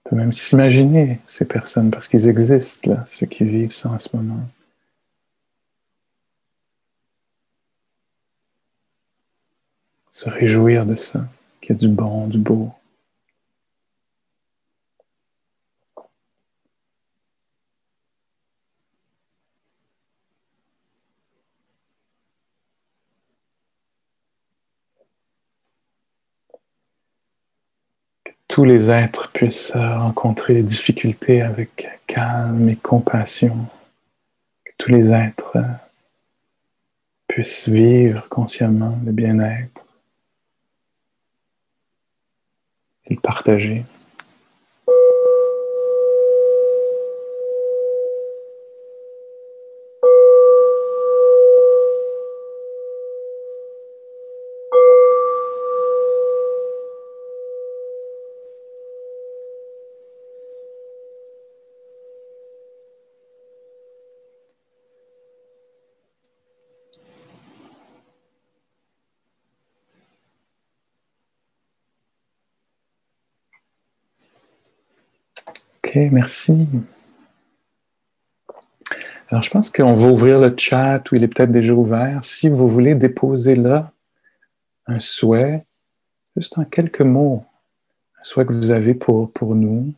On 0.06 0.10
peut 0.10 0.16
même 0.16 0.34
s'imaginer 0.34 1.20
ces 1.28 1.46
personnes 1.46 1.92
parce 1.92 2.08
qu'ils 2.08 2.28
existent 2.28 2.90
là, 2.92 3.04
ceux 3.06 3.28
qui 3.28 3.44
vivent 3.44 3.72
ça 3.72 3.90
en 3.90 4.00
ce 4.00 4.16
moment. 4.16 4.40
Se 10.12 10.30
réjouir 10.30 10.86
de 10.86 10.96
ça, 10.96 11.28
qu'il 11.62 11.76
y 11.76 11.78
a 11.78 11.80
du 11.80 11.90
bon, 11.90 12.28
du 12.28 12.38
beau. 12.38 12.74
Tous 28.60 28.66
les 28.66 28.92
êtres 28.92 29.32
puissent 29.32 29.72
rencontrer 29.72 30.54
les 30.56 30.64
difficultés 30.64 31.42
avec 31.42 31.88
calme 32.08 32.68
et 32.68 32.76
compassion. 32.76 33.56
Que 34.66 34.72
tous 34.78 34.92
les 34.92 35.14
êtres 35.14 35.56
puissent 37.30 37.70
vivre 37.70 38.28
consciemment 38.28 39.00
le 39.06 39.14
bien-être 39.14 39.86
et 43.06 43.14
le 43.14 43.22
partager. 43.22 43.86
Ok, 75.90 75.96
merci. 76.12 76.68
Alors, 79.30 79.42
je 79.42 79.50
pense 79.50 79.72
qu'on 79.72 79.96
va 79.96 80.08
ouvrir 80.08 80.40
le 80.40 80.54
chat 80.56 81.02
ou 81.12 81.16
il 81.16 81.24
est 81.24 81.28
peut-être 81.28 81.50
déjà 81.50 81.74
ouvert. 81.74 82.24
Si 82.24 82.48
vous 82.48 82.68
voulez 82.68 82.94
déposer 82.94 83.56
là 83.56 83.92
un 84.86 85.00
souhait, 85.00 85.66
juste 86.38 86.60
en 86.60 86.66
quelques 86.66 87.02
mots, 87.02 87.44
un 88.20 88.24
souhait 88.24 88.46
que 88.46 88.54
vous 88.54 88.70
avez 88.70 88.94
pour, 88.94 89.32
pour 89.32 89.56
nous 89.56 89.92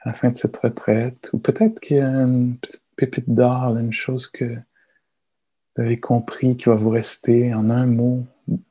à 0.00 0.08
la 0.08 0.12
fin 0.12 0.30
de 0.30 0.34
cette 0.34 0.56
retraite, 0.56 1.30
ou 1.32 1.38
peut-être 1.38 1.78
qu'il 1.78 1.98
y 1.98 2.00
a 2.00 2.08
une 2.08 2.56
petite 2.56 2.86
pépite 2.96 3.30
d'or, 3.30 3.76
une 3.76 3.92
chose 3.92 4.26
que 4.26 4.56
vous 4.56 5.82
avez 5.82 6.00
compris 6.00 6.56
qui 6.56 6.64
va 6.64 6.74
vous 6.74 6.90
rester 6.90 7.54
en 7.54 7.70
un 7.70 7.86
mot, 7.86 8.24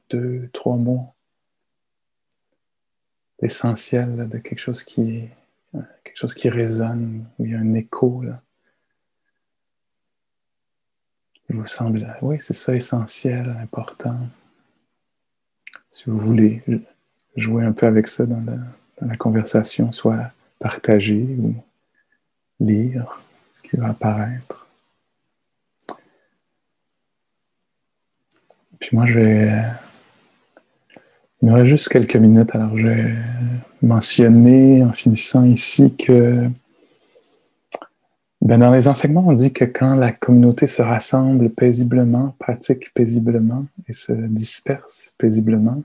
deux, 0.10 0.50
trois 0.52 0.76
mots, 0.76 1.14
l'essentiel 3.40 4.28
de 4.28 4.38
quelque 4.38 4.60
chose 4.60 4.84
qui 4.84 5.20
est 5.20 5.30
quelque 6.04 6.18
chose 6.18 6.34
qui 6.34 6.50
résonne, 6.50 7.26
où 7.38 7.46
il 7.46 7.52
y 7.52 7.56
a 7.56 7.60
un 7.60 7.74
écho. 7.74 8.24
Il 11.50 11.56
vous 11.56 11.68
semble, 11.68 12.16
oui, 12.22 12.38
c'est 12.40 12.54
ça 12.54 12.76
essentiel, 12.76 13.56
important. 13.62 14.18
Si 15.90 16.04
vous 16.08 16.20
voulez 16.20 16.64
jouer 17.36 17.64
un 17.64 17.72
peu 17.72 17.86
avec 17.86 18.08
ça 18.08 18.26
dans 18.26 18.44
la, 19.02 19.16
conversation, 19.18 19.92
soit 19.92 20.32
partager 20.60 21.24
ou 21.40 21.56
lire 22.60 23.22
ce 23.54 23.62
qui 23.62 23.78
va 23.78 23.90
apparaître. 23.90 24.68
Puis 28.80 28.90
moi, 28.96 29.06
je 29.06 29.20
vais. 29.20 29.64
Il 31.46 31.52
me 31.52 31.58
reste 31.58 31.68
juste 31.68 31.90
quelques 31.90 32.16
minutes, 32.16 32.56
alors 32.56 32.76
je 32.76 32.88
vais 32.88 33.14
mentionner 33.84 34.84
en 34.84 34.92
finissant 34.92 35.46
ici 35.46 35.96
que 35.96 36.48
ben 38.42 38.58
dans 38.58 38.72
les 38.72 38.88
enseignements, 38.88 39.28
on 39.28 39.34
dit 39.34 39.54
que 39.54 39.64
quand 39.64 39.94
la 39.94 40.12
communauté 40.12 40.66
se 40.66 40.82
rassemble 40.82 41.52
paisiblement, 41.52 42.36
pratique 42.40 42.92
paisiblement 42.96 43.68
et 43.88 43.94
se 43.94 44.12
disperse 44.12 45.14
paisiblement, 45.20 45.84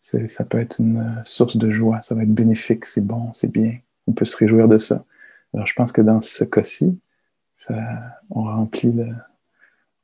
ça 0.00 0.44
peut 0.44 0.58
être 0.58 0.80
une 0.80 1.20
source 1.26 1.58
de 1.58 1.70
joie, 1.70 2.00
ça 2.00 2.14
va 2.14 2.22
être 2.22 2.32
bénéfique, 2.32 2.86
c'est 2.86 3.04
bon, 3.04 3.34
c'est 3.34 3.52
bien, 3.52 3.76
on 4.06 4.12
peut 4.12 4.24
se 4.24 4.38
réjouir 4.38 4.66
de 4.66 4.78
ça. 4.78 5.04
Alors 5.52 5.66
je 5.66 5.74
pense 5.74 5.92
que 5.92 6.00
dans 6.00 6.22
ce 6.22 6.44
cas-ci, 6.44 6.98
on 8.30 8.44
remplit 8.44 8.92
le, 8.92 9.08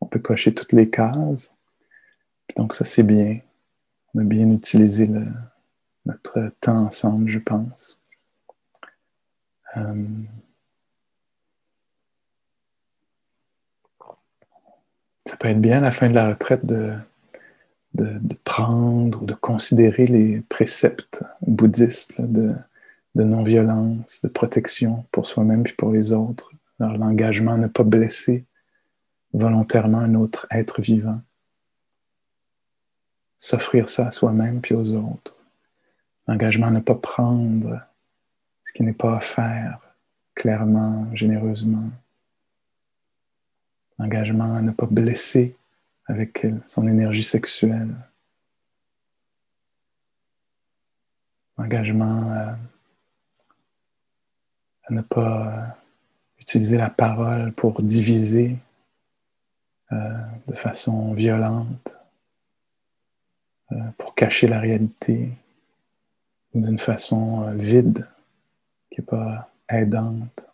on 0.02 0.06
peut 0.06 0.20
cocher 0.20 0.52
toutes 0.52 0.74
les 0.74 0.90
cases. 0.90 1.50
Donc 2.56 2.74
ça 2.74 2.84
c'est 2.84 3.04
bien, 3.04 3.38
on 4.14 4.20
a 4.20 4.24
bien 4.24 4.50
utilisé 4.50 5.10
notre 6.06 6.52
temps 6.60 6.86
ensemble, 6.86 7.28
je 7.28 7.38
pense. 7.38 8.00
Euh, 9.76 10.06
ça 15.26 15.36
peut 15.36 15.48
être 15.48 15.60
bien 15.60 15.78
à 15.78 15.82
la 15.82 15.90
fin 15.90 16.08
de 16.08 16.14
la 16.14 16.30
retraite 16.30 16.64
de, 16.64 16.94
de, 17.94 18.34
prendre 18.44 19.22
ou 19.22 19.26
de 19.26 19.34
considérer 19.34 20.06
les 20.06 20.40
préceptes 20.48 21.22
bouddhistes 21.46 22.20
de, 22.20 22.54
de 23.14 23.24
non-violence, 23.24 24.22
de 24.22 24.28
protection 24.28 25.04
pour 25.12 25.26
soi-même 25.26 25.64
et 25.66 25.72
pour 25.72 25.92
les 25.92 26.12
autres. 26.12 26.50
l'engagement 26.78 27.52
à 27.52 27.58
ne 27.58 27.66
pas 27.66 27.84
blesser 27.84 28.46
volontairement 29.34 29.98
un 29.98 30.14
autre 30.14 30.46
être 30.50 30.80
vivant. 30.80 31.20
S'offrir 33.38 33.88
ça 33.88 34.08
à 34.08 34.10
soi-même 34.10 34.60
puis 34.60 34.74
aux 34.74 34.94
autres. 34.94 35.36
L'engagement 36.26 36.66
à 36.66 36.70
ne 36.72 36.80
pas 36.80 36.96
prendre 36.96 37.80
ce 38.64 38.72
qui 38.72 38.82
n'est 38.82 38.92
pas 38.92 39.20
faire 39.20 39.80
clairement, 40.34 41.06
généreusement. 41.14 41.88
L'engagement 43.98 44.56
à 44.56 44.60
ne 44.60 44.72
pas 44.72 44.86
blesser 44.86 45.56
avec 46.06 46.46
son 46.66 46.86
énergie 46.86 47.22
sexuelle. 47.22 47.94
L'engagement 51.56 52.30
à, 52.30 52.58
à, 54.84 54.92
ne 54.92 55.00
pas 55.00 55.76
utiliser 56.38 56.76
la 56.76 56.90
parole 56.90 57.52
pour 57.52 57.82
diviser 57.82 58.58
de 59.90 60.54
façon 60.54 61.14
violente 61.14 61.97
pour 63.96 64.14
cacher 64.14 64.46
la 64.46 64.60
réalité 64.60 65.30
d'une 66.54 66.78
façon 66.78 67.50
vide 67.52 68.08
qui 68.90 69.00
n'est 69.00 69.06
pas 69.06 69.50
aidante. 69.68 70.46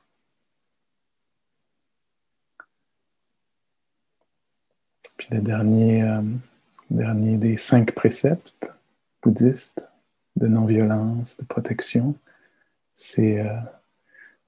Puis 5.17 5.29
le 5.31 5.41
dernier, 5.41 6.03
des 6.91 7.57
cinq 7.57 7.93
préceptes 7.93 8.73
bouddhistes 9.23 9.87
de 10.37 10.49
non-violence, 10.49 11.37
de 11.39 11.45
protection, 11.45 12.15
c'est 12.93 13.41
euh, 13.41 13.57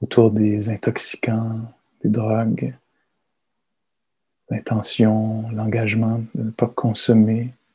autour 0.01 0.31
des 0.31 0.69
intoxicants, 0.69 1.61
des 2.03 2.11
drogues, 2.11 2.75
l'intention, 4.51 5.49
l'engagement 5.51 6.23
de 6.35 6.45
ne 6.45 6.51
pas 6.51 6.69
consommer 6.69 7.43
euh, 7.43 7.47
euh, 7.49 7.66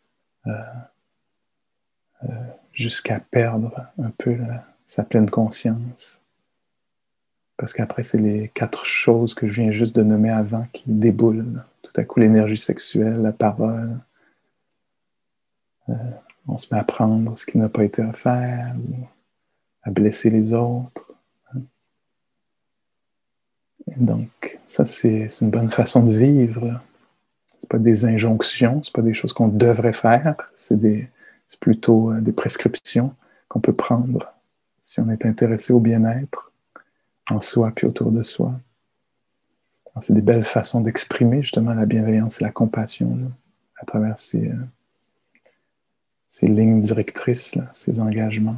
jusqu'à 2.73 3.19
perdre 3.19 3.87
un 4.01 4.11
peu 4.11 4.37
sa 4.85 5.03
pleine 5.03 5.29
conscience. 5.29 6.21
Parce 7.57 7.73
qu'après, 7.73 8.03
c'est 8.03 8.17
les 8.17 8.49
quatre 8.49 8.85
choses 8.85 9.33
que 9.33 9.47
je 9.47 9.61
viens 9.61 9.71
juste 9.71 9.95
de 9.95 10.03
nommer 10.03 10.31
avant 10.31 10.65
qui 10.73 10.85
déboulent. 10.87 11.63
Tout 11.83 11.93
à 11.95 12.03
coup, 12.03 12.19
l'énergie 12.19 12.57
sexuelle, 12.57 13.21
la 13.21 13.31
parole, 13.31 13.99
on 16.47 16.57
se 16.57 16.73
met 16.73 16.79
à 16.79 16.83
prendre 16.83 17.37
ce 17.37 17.45
qui 17.45 17.57
n'a 17.57 17.69
pas 17.69 17.83
été 17.83 18.01
offert, 18.01 18.73
ou 18.77 19.05
à 19.83 19.91
blesser 19.91 20.29
les 20.29 20.53
autres. 20.53 21.11
Et 23.87 23.99
donc, 23.99 24.59
ça, 24.65 24.85
c'est 24.85 25.27
une 25.41 25.49
bonne 25.49 25.69
façon 25.69 26.03
de 26.03 26.15
vivre. 26.17 26.81
Ce 27.61 27.67
pas 27.67 27.77
des 27.77 28.05
injonctions, 28.05 28.81
ce 28.81 28.91
pas 28.91 29.03
des 29.03 29.13
choses 29.13 29.33
qu'on 29.33 29.47
devrait 29.47 29.93
faire, 29.93 30.35
c'est 30.55 30.79
plutôt 31.59 32.11
euh, 32.11 32.19
des 32.19 32.31
prescriptions 32.31 33.13
qu'on 33.47 33.59
peut 33.59 33.73
prendre 33.73 34.33
si 34.81 34.99
on 34.99 35.09
est 35.09 35.25
intéressé 35.25 35.71
au 35.71 35.79
bien-être 35.79 36.51
en 37.29 37.39
soi 37.39 37.71
puis 37.75 37.85
autour 37.85 38.11
de 38.11 38.23
soi. 38.23 38.59
C'est 39.99 40.13
des 40.13 40.21
belles 40.21 40.45
façons 40.45 40.81
d'exprimer 40.81 41.43
justement 41.43 41.73
la 41.73 41.85
bienveillance 41.85 42.41
et 42.41 42.43
la 42.45 42.51
compassion 42.51 43.31
à 43.75 43.85
travers 43.85 44.17
ces, 44.17 44.47
euh, 44.47 44.55
ces 46.25 46.47
lignes 46.47 46.81
directrices, 46.81 47.57
ces 47.73 47.99
engagements. 47.99 48.55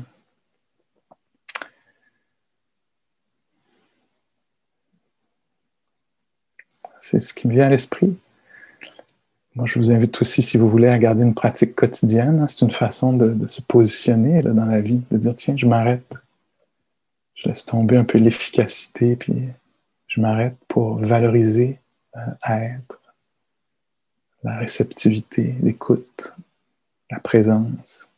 C'est 7.02 7.20
ce 7.20 7.34
qui 7.34 7.50
me 7.50 7.56
vient 7.56 7.66
à 7.66 7.70
l'esprit. 7.70 8.18
Moi, 9.56 9.68
je 9.68 9.78
vous 9.78 9.92
invite 9.92 10.20
aussi, 10.20 10.42
si 10.42 10.58
vous 10.58 10.68
voulez, 10.68 10.88
à 10.88 10.98
garder 10.98 11.22
une 11.22 11.36
pratique 11.36 11.76
quotidienne. 11.76 12.39
Hein. 12.39 12.48
C'est 12.48 12.66
une 12.66 12.72
façon 12.72 13.13
de, 13.13 13.48
se 13.48 13.62
positionner 13.62 14.42
dans 14.42 14.66
la 14.66 14.82
vie, 14.82 15.02
de 15.12 15.18
dire, 15.18 15.36
tiens, 15.36 15.56
je 15.56 15.68
m'arrête. 15.68 16.16
Je 17.36 17.50
laisse 17.50 17.66
tomber 17.66 17.98
un 17.98 18.04
peu 18.04 18.18
l'efficacité, 18.18 19.16
puis 19.16 19.50
je 20.08 20.22
m'arrête 20.22 20.56
pour 20.68 20.98
valoriser 20.98 21.80
euh, 22.16 22.20
être, 22.50 23.00
la 24.44 24.58
réceptivité, 24.58 25.56
l'écoute, 25.62 26.34
la 27.12 27.20
présence. 27.20 28.10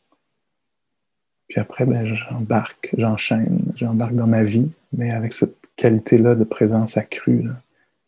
Puis 1.48 1.60
après, 1.60 1.84
ben, 1.84 2.14
j'embarque, 2.14 2.94
j'enchaîne, 2.96 3.72
j'embarque 3.74 4.14
dans 4.14 4.26
ma 4.26 4.42
vie, 4.42 4.70
mais 4.92 5.10
avec 5.10 5.32
cette 5.32 5.56
qualité-là 5.76 6.34
de 6.34 6.44
présence 6.44 6.96
accrue 6.96 7.44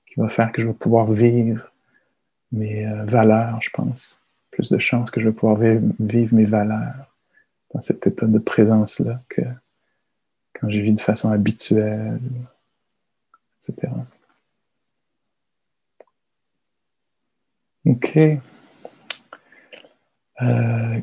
qui 0.07 0.15
va 0.17 0.29
faire 0.29 0.51
que 0.51 0.63
je 0.63 0.69
vais 0.69 0.75
pouvoir 0.75 1.11
vivre 1.13 1.71
mes 2.53 2.87
euh, 2.87 3.05
valeurs, 3.05 3.61
je 3.61 3.71
pense. 3.71 4.21
Plus 4.51 4.71
de 4.71 4.79
chances 4.79 5.11
que 5.11 5.21
je 5.21 5.29
vais 5.29 5.35
pouvoir 5.35 5.59
vivre, 5.59 6.35
mes 6.35 6.45
valeurs 6.45 7.15
dans 7.75 7.83
cet 7.83 8.07
état 8.07 8.27
de 8.27 8.39
présence-là 8.39 9.23
que 9.29 9.43
quand 10.55 10.69
je 10.71 10.81
vis 10.81 10.95
de 10.95 11.01
façon 11.01 11.31
habituelle, 11.31 12.21
etc. 13.69 13.93
OK. 17.87 18.19
Euh, 20.41 21.01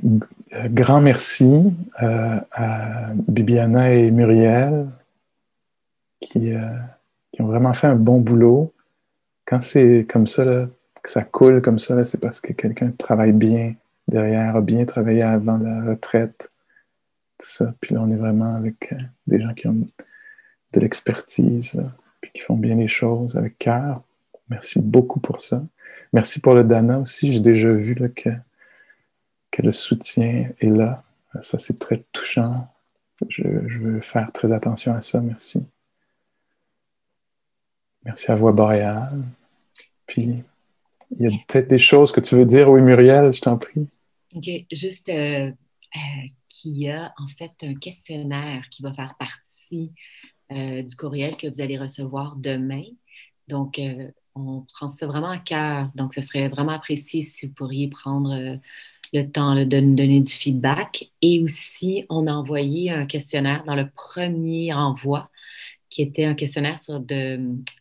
grand 0.69 1.01
merci 1.01 1.73
euh, 2.01 2.39
à 2.51 3.09
Bibiana 3.27 3.91
et 3.91 4.09
Muriel 4.09 4.87
qui, 6.21 6.53
euh, 6.53 6.61
qui, 7.31 7.41
ont 7.41 7.47
vraiment 7.47 7.73
fait 7.73 7.87
un 7.87 7.95
bon 7.95 8.21
boulot. 8.21 8.73
Quand 9.45 9.61
c'est 9.61 10.05
comme 10.09 10.27
ça, 10.27 10.67
que 11.05 11.11
ça 11.11 11.23
coule 11.23 11.61
comme 11.61 11.79
ça, 11.79 12.03
c'est 12.05 12.19
parce 12.19 12.41
que 12.41 12.53
quelqu'un 12.53 12.91
travaille 12.91 13.33
bien 13.33 13.75
derrière, 14.07 14.55
a 14.55 14.61
bien 14.61 14.85
travaillé 14.85 15.23
avant 15.23 15.57
la 15.57 15.83
retraite, 15.83 16.49
tout 17.37 17.47
ça. 17.47 17.73
Puis 17.79 17.93
là, 17.93 18.01
on 18.01 18.11
est 18.11 18.17
vraiment 18.17 18.55
avec 18.55 18.93
des 19.27 19.39
gens 19.39 19.53
qui 19.53 19.67
ont 19.67 19.85
de 20.73 20.79
l'expertise, 20.79 21.81
puis 22.21 22.31
qui 22.33 22.41
font 22.41 22.57
bien 22.57 22.75
les 22.75 22.87
choses 22.87 23.37
avec 23.37 23.57
cœur. 23.57 24.01
Merci 24.49 24.79
beaucoup 24.79 25.19
pour 25.19 25.41
ça. 25.41 25.63
Merci 26.13 26.39
pour 26.39 26.53
le 26.53 26.63
Dana 26.63 26.99
aussi. 26.99 27.31
J'ai 27.31 27.39
déjà 27.39 27.71
vu 27.71 27.93
là, 27.93 28.09
que 28.09 28.29
que 29.55 29.61
le 29.61 29.71
soutien 29.71 30.49
est 30.59 30.69
là. 30.69 31.01
Ça, 31.41 31.57
c'est 31.57 31.79
très 31.79 32.03
touchant. 32.11 32.67
Je, 33.29 33.43
veux 33.43 34.01
faire 34.01 34.31
très 34.33 34.51
attention 34.51 34.93
à 34.93 34.99
ça. 35.01 35.21
Merci. 35.21 35.65
Merci 38.03 38.31
à 38.31 38.35
Voix 38.35 38.51
Boréale. 38.51 39.23
Puis, 40.07 40.43
il 41.19 41.31
y 41.31 41.33
a 41.33 41.37
peut-être 41.47 41.69
des 41.69 41.77
choses 41.77 42.11
que 42.11 42.19
tu 42.19 42.35
veux 42.35 42.45
dire, 42.45 42.69
oui, 42.69 42.81
Muriel, 42.81 43.33
je 43.33 43.41
t'en 43.41 43.57
prie. 43.57 43.87
OK. 44.35 44.49
Juste 44.71 45.09
euh, 45.09 45.49
euh, 45.49 45.99
qu'il 46.49 46.77
y 46.77 46.89
a 46.89 47.13
en 47.17 47.27
fait 47.37 47.51
un 47.63 47.75
questionnaire 47.75 48.63
qui 48.69 48.83
va 48.83 48.93
faire 48.93 49.15
partie 49.17 49.91
euh, 50.51 50.83
du 50.83 50.95
courriel 50.95 51.37
que 51.37 51.47
vous 51.47 51.61
allez 51.61 51.77
recevoir 51.77 52.35
demain. 52.35 52.83
Donc, 53.47 53.79
on 54.33 54.65
prend 54.73 54.89
ça 54.89 55.05
vraiment 55.05 55.29
à 55.29 55.37
cœur. 55.37 55.89
Donc, 55.95 56.13
ce 56.15 56.21
serait 56.21 56.49
vraiment 56.49 56.71
apprécié 56.71 57.21
si 57.21 57.47
vous 57.47 57.53
pourriez 57.53 57.87
prendre 57.87 58.59
le 59.13 59.31
temps 59.31 59.53
de 59.53 59.79
nous 59.79 59.95
donner 59.95 60.19
du 60.19 60.31
feedback. 60.31 61.11
Et 61.21 61.43
aussi, 61.43 62.05
on 62.09 62.25
a 62.25 62.33
envoyé 62.33 62.89
un 62.89 63.05
questionnaire 63.05 63.63
dans 63.65 63.75
le 63.75 63.87
premier 63.87 64.73
envoi 64.73 65.29
qui 65.95 66.01
était 66.01 66.25
un 66.25 66.35
questionnaire 66.35 66.77
sur 66.77 66.99
de, 66.99 67.39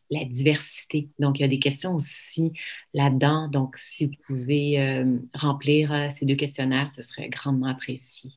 la 0.08 0.24
diversité. 0.24 1.08
Donc, 1.18 1.40
il 1.40 1.42
y 1.42 1.44
a 1.44 1.48
des 1.48 1.58
questions 1.58 1.96
aussi 1.96 2.52
là-dedans. 2.92 3.48
Donc, 3.48 3.76
si 3.76 4.06
vous 4.06 4.12
pouvez 4.24 4.80
euh, 4.80 5.18
remplir 5.34 5.92
euh, 5.92 6.06
ces 6.10 6.24
deux 6.24 6.36
questionnaires, 6.36 6.88
ce 6.94 7.02
serait 7.02 7.28
grandement 7.28 7.66
apprécié. 7.66 8.30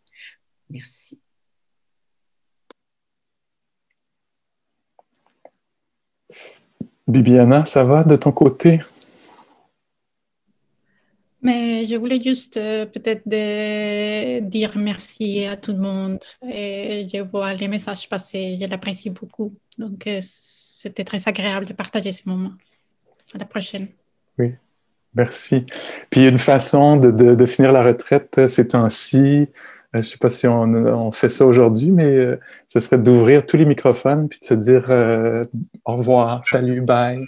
Merci. 0.72 1.20
Bibiana, 7.08 7.66
ça 7.66 7.84
va 7.84 8.04
de 8.04 8.16
ton 8.16 8.32
côté? 8.32 8.80
Mais 11.48 11.88
je 11.88 11.96
voulais 11.96 12.20
juste 12.22 12.58
euh, 12.58 12.86
peut-être 12.86 13.26
dire 14.50 14.74
merci 14.76 15.46
à 15.46 15.56
tout 15.56 15.72
le 15.72 15.80
monde. 15.80 16.20
Et 16.46 17.08
je 17.08 17.22
vois 17.22 17.54
les 17.54 17.70
messages 17.70 18.10
passer, 18.10 18.58
je 18.62 18.68
l'apprécie 18.68 19.12
beaucoup. 19.12 19.54
Donc, 19.78 20.08
euh, 20.08 20.20
c'était 20.22 21.06
très 21.06 21.26
agréable 21.26 21.66
de 21.66 21.72
partager 21.72 22.12
ce 22.12 22.28
moment. 22.28 22.52
À 23.34 23.38
la 23.38 23.46
prochaine. 23.46 23.88
Oui, 24.38 24.56
merci. 25.16 25.66
Puis, 26.10 26.28
une 26.28 26.38
façon 26.38 26.98
de, 26.98 27.12
de, 27.12 27.46
finir 27.46 27.72
la 27.72 27.82
retraite 27.82 28.36
euh, 28.40 28.50
ces 28.50 28.68
temps-ci, 28.68 29.48
je 29.94 30.00
ne 30.00 30.04
sais 30.04 30.18
pas 30.18 30.28
si 30.28 30.48
on, 30.48 30.64
on 30.64 31.14
fait 31.14 31.30
ça 31.30 31.46
aujourd'hui, 31.46 31.92
mais 31.92 32.38
ce 32.68 32.82
serait 32.82 32.98
d'ouvrir 32.98 33.46
tous 33.46 33.56
les 33.56 33.66
microphones 33.66 34.28
puis 34.28 34.38
de 34.42 34.46
se 34.46 34.54
dire 34.54 34.92
au 35.86 35.96
revoir, 35.96 36.46
salut, 36.46 36.82
bye. 36.82 37.26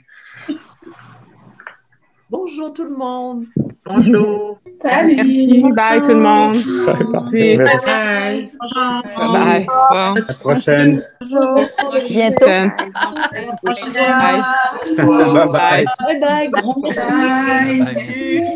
Bonjour 2.30 2.74
tout 2.74 2.84
le 2.84 2.96
monde. 2.96 3.46
Bonjour. 3.90 4.60
Salut. 4.82 5.16
Merci. 5.16 5.64
Bye 5.76 6.00
tout 6.02 6.08
le 6.08 6.16
monde. 6.16 6.56
Bye. 6.86 6.96
Bye. 7.86 9.18
Bye. 9.18 9.66
Bye. 9.68 9.68
À 9.90 10.14
la 10.16 10.22
prochaine. 10.40 11.02
Bonjour. 11.20 11.68
Bientôt. 12.10 12.46
Bye. 12.46 12.72
Bye 14.96 15.48
bye. 15.48 15.86
Bye 16.00 16.20
bye. 16.20 16.48
Grand 16.50 16.76
merci. 16.82 17.12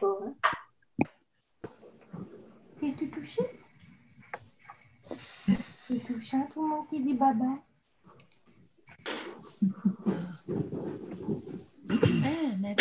Boa. 0.00 0.34
Quer 2.80 2.96
tu 2.96 3.06
toucher? 3.10 3.57
C'est 5.88 6.04
touchant, 6.04 6.46
tout 6.52 6.62
le 6.62 6.68
monde 6.68 6.86
qui 6.86 7.00
dit 7.00 7.14
baba. 7.14 7.46
Ah. 11.90 12.74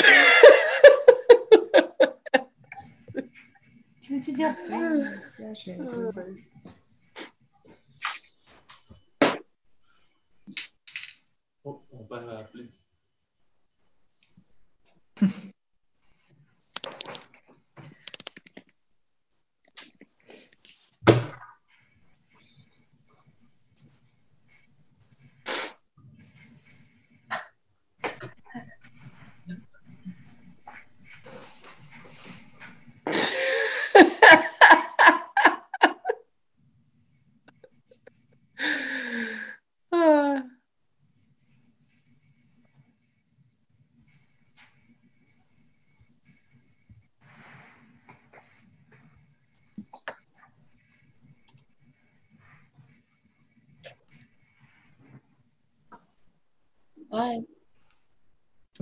Tu 4.02 4.13
veux-tu 4.13 4.32
dire? 4.34 4.54
Là, 4.67 5.13
je 5.39 5.72
vais 5.72 5.78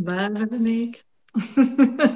Bye, 0.06 0.30
Véronique. 0.30 1.04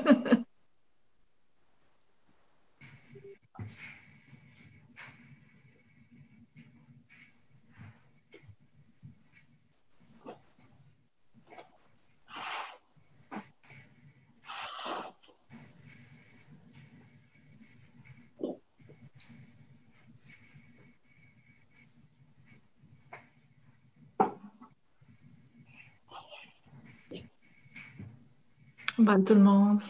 Bye 29.00 29.24
tout 29.24 29.34
le 29.34 29.40
monde. 29.40 29.82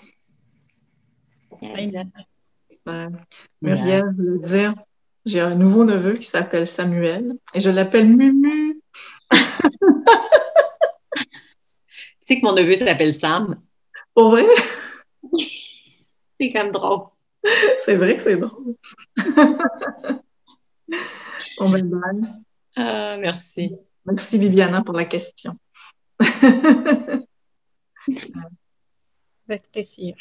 Bye, 1.62 1.88
Nat. 1.88 2.06
Bye. 2.86 3.10
Muriel 3.62 4.06
veut 4.16 4.40
dire, 4.40 4.76
j'ai 5.26 5.40
un 5.40 5.56
nouveau 5.56 5.84
neveu 5.84 6.14
qui 6.14 6.26
s'appelle 6.26 6.68
Samuel 6.68 7.34
et 7.56 7.60
je 7.60 7.70
l'appelle 7.70 8.08
Mumu. 8.08 8.82
Tu 12.22 12.36
sais 12.36 12.42
que 12.42 12.46
mon 12.46 12.54
neveu 12.54 12.76
s'appelle 12.76 13.12
Sam? 13.12 13.60
Pour 14.14 14.30
vrai? 14.30 14.46
C'est 16.40 16.50
quand 16.50 16.64
même 16.64 16.72
drôle. 16.72 17.08
C'est 17.86 17.96
vrai 17.96 18.16
que 18.18 18.22
c'est 18.22 18.38
drôle. 18.38 18.76
Bon, 21.58 21.70
ben, 21.70 21.90
bye. 21.90 22.22
Ah, 22.78 23.18
merci. 23.18 23.76
Merci 24.06 24.38
Viviana 24.38 24.82
pour 24.82 24.96
la 24.96 25.06
question. 25.06 25.58
Avec 29.50 29.72
plaisir. 29.72 30.16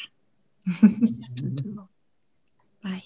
Bye. 2.82 3.02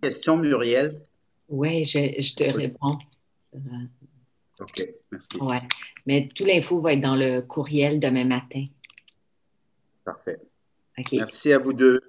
Question, 0.00 0.36
Muriel. 0.36 1.00
Oui, 1.48 1.84
je, 1.84 1.98
je 2.20 2.34
te 2.34 2.44
Oui. 2.44 2.66
réponds. 2.66 2.98
Va. 3.52 3.76
OK, 4.60 4.86
merci. 5.10 5.36
Ouais. 5.38 5.62
Mais 6.06 6.28
tout 6.34 6.44
l'info 6.44 6.80
va 6.80 6.92
être 6.92 7.00
dans 7.00 7.16
le 7.16 7.42
courriel 7.42 7.98
demain 8.00 8.24
matin. 8.24 8.64
Parfait. 10.04 10.38
OK. 10.98 11.12
Merci 11.12 11.52
à 11.52 11.58
vous 11.58 11.72
deux. 11.72 12.00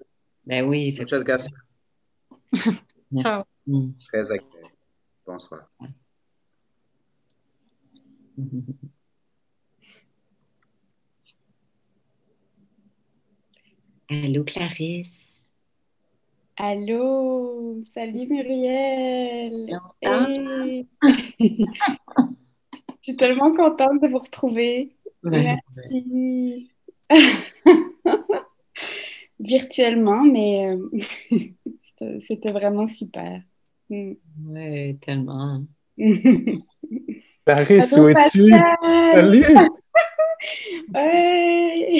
Ben 0.45 0.67
oui, 0.67 0.91
c'est 0.91 1.03
Muchas 1.03 1.23
gracias. 1.23 1.77
Ciao. 3.19 3.43
Mm. 3.65 3.91
Très 4.07 4.31
agréable. 4.31 4.69
Bonsoir. 5.25 5.69
Allô, 14.09 14.43
Clarisse? 14.43 15.22
Allô, 16.55 17.83
salut 17.93 18.27
Muriel. 18.29 19.67
Longtemps. 19.71 20.27
Hey. 20.29 20.87
Je 23.01 23.09
suis 23.11 23.15
tellement 23.17 23.53
contente 23.55 24.01
de 24.01 24.07
vous 24.07 24.19
retrouver. 24.19 24.95
Ouais. 25.23 25.57
Merci. 25.75 26.71
Virtuellement, 29.39 30.23
mais 30.23 30.75
euh, 30.75 30.89
c'était- 32.21 32.51
vraiment 32.51 32.87
super. 32.87 33.41
Mm. 33.89 34.13
Ouais, 34.47 34.97
tellement. 35.01 35.63
Allô, 37.45 38.03
où 38.03 38.07
es-tu? 38.09 38.51
Salut! 39.13 39.55
Ouais. 40.93 41.95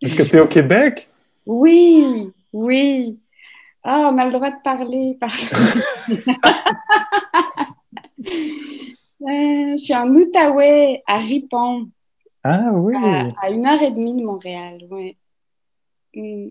Est-ce 0.00 0.14
que 0.14 0.22
tu 0.22 0.36
es 0.36 0.40
au 0.40 0.46
Québec? 0.48 1.08
Oui, 1.44 2.30
oui. 2.52 3.18
Ah, 3.84 4.10
on 4.12 4.18
a 4.18 4.24
le 4.26 4.32
droit 4.32 4.50
de 4.50 4.62
parler. 4.62 5.18
Euh, 9.24 9.76
je 9.76 9.76
suis 9.76 9.94
en 9.94 10.12
Outaouais, 10.12 11.00
à 11.06 11.18
Ripon, 11.18 11.88
Ah 12.42 12.70
oui! 12.72 12.96
à, 12.96 13.28
à 13.40 13.50
une 13.50 13.66
heure 13.66 13.80
et 13.80 13.92
demie 13.92 14.14
de 14.14 14.24
Montréal. 14.26 14.80
Ouais. 14.90 15.16
Mm. 16.14 16.48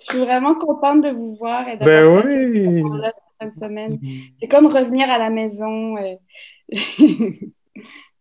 Je 0.00 0.04
suis 0.04 0.18
vraiment 0.18 0.54
contente 0.54 1.02
de 1.02 1.10
vous 1.10 1.34
voir 1.36 1.68
et 1.68 1.76
Ben 1.76 1.84
d'avoir 1.84 2.24
ce 2.24 2.38
oui! 2.50 2.72
moment-là 2.80 3.12
cette 3.14 3.36
fin 3.38 3.46
de 3.48 3.70
semaine. 3.70 3.98
C'est 4.40 4.48
comme 4.48 4.66
revenir 4.66 5.10
à 5.10 5.18
la 5.18 5.28
maison. 5.30 5.94
Ouais. 5.94 6.18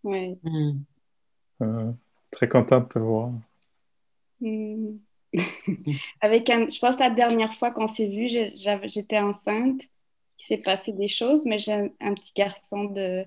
Mm. 0.03 0.83
Ah, 1.59 1.93
très 2.31 2.47
content 2.47 2.79
de 2.81 2.85
te 2.87 2.99
voir. 2.99 3.31
Mm. 4.39 4.97
Avec 6.21 6.49
un, 6.49 6.67
je 6.69 6.79
pense 6.79 6.99
la 6.99 7.09
dernière 7.09 7.53
fois 7.53 7.71
qu'on 7.71 7.87
s'est 7.87 8.07
vu, 8.07 8.27
j'étais 8.27 9.19
enceinte. 9.19 9.81
Il 10.39 10.45
s'est 10.45 10.57
passé 10.57 10.93
des 10.93 11.07
choses, 11.07 11.45
mais 11.45 11.57
j'ai 11.59 11.73
un, 11.73 11.89
un 11.99 12.13
petit 12.13 12.31
garçon 12.35 12.85
de, 12.85 13.25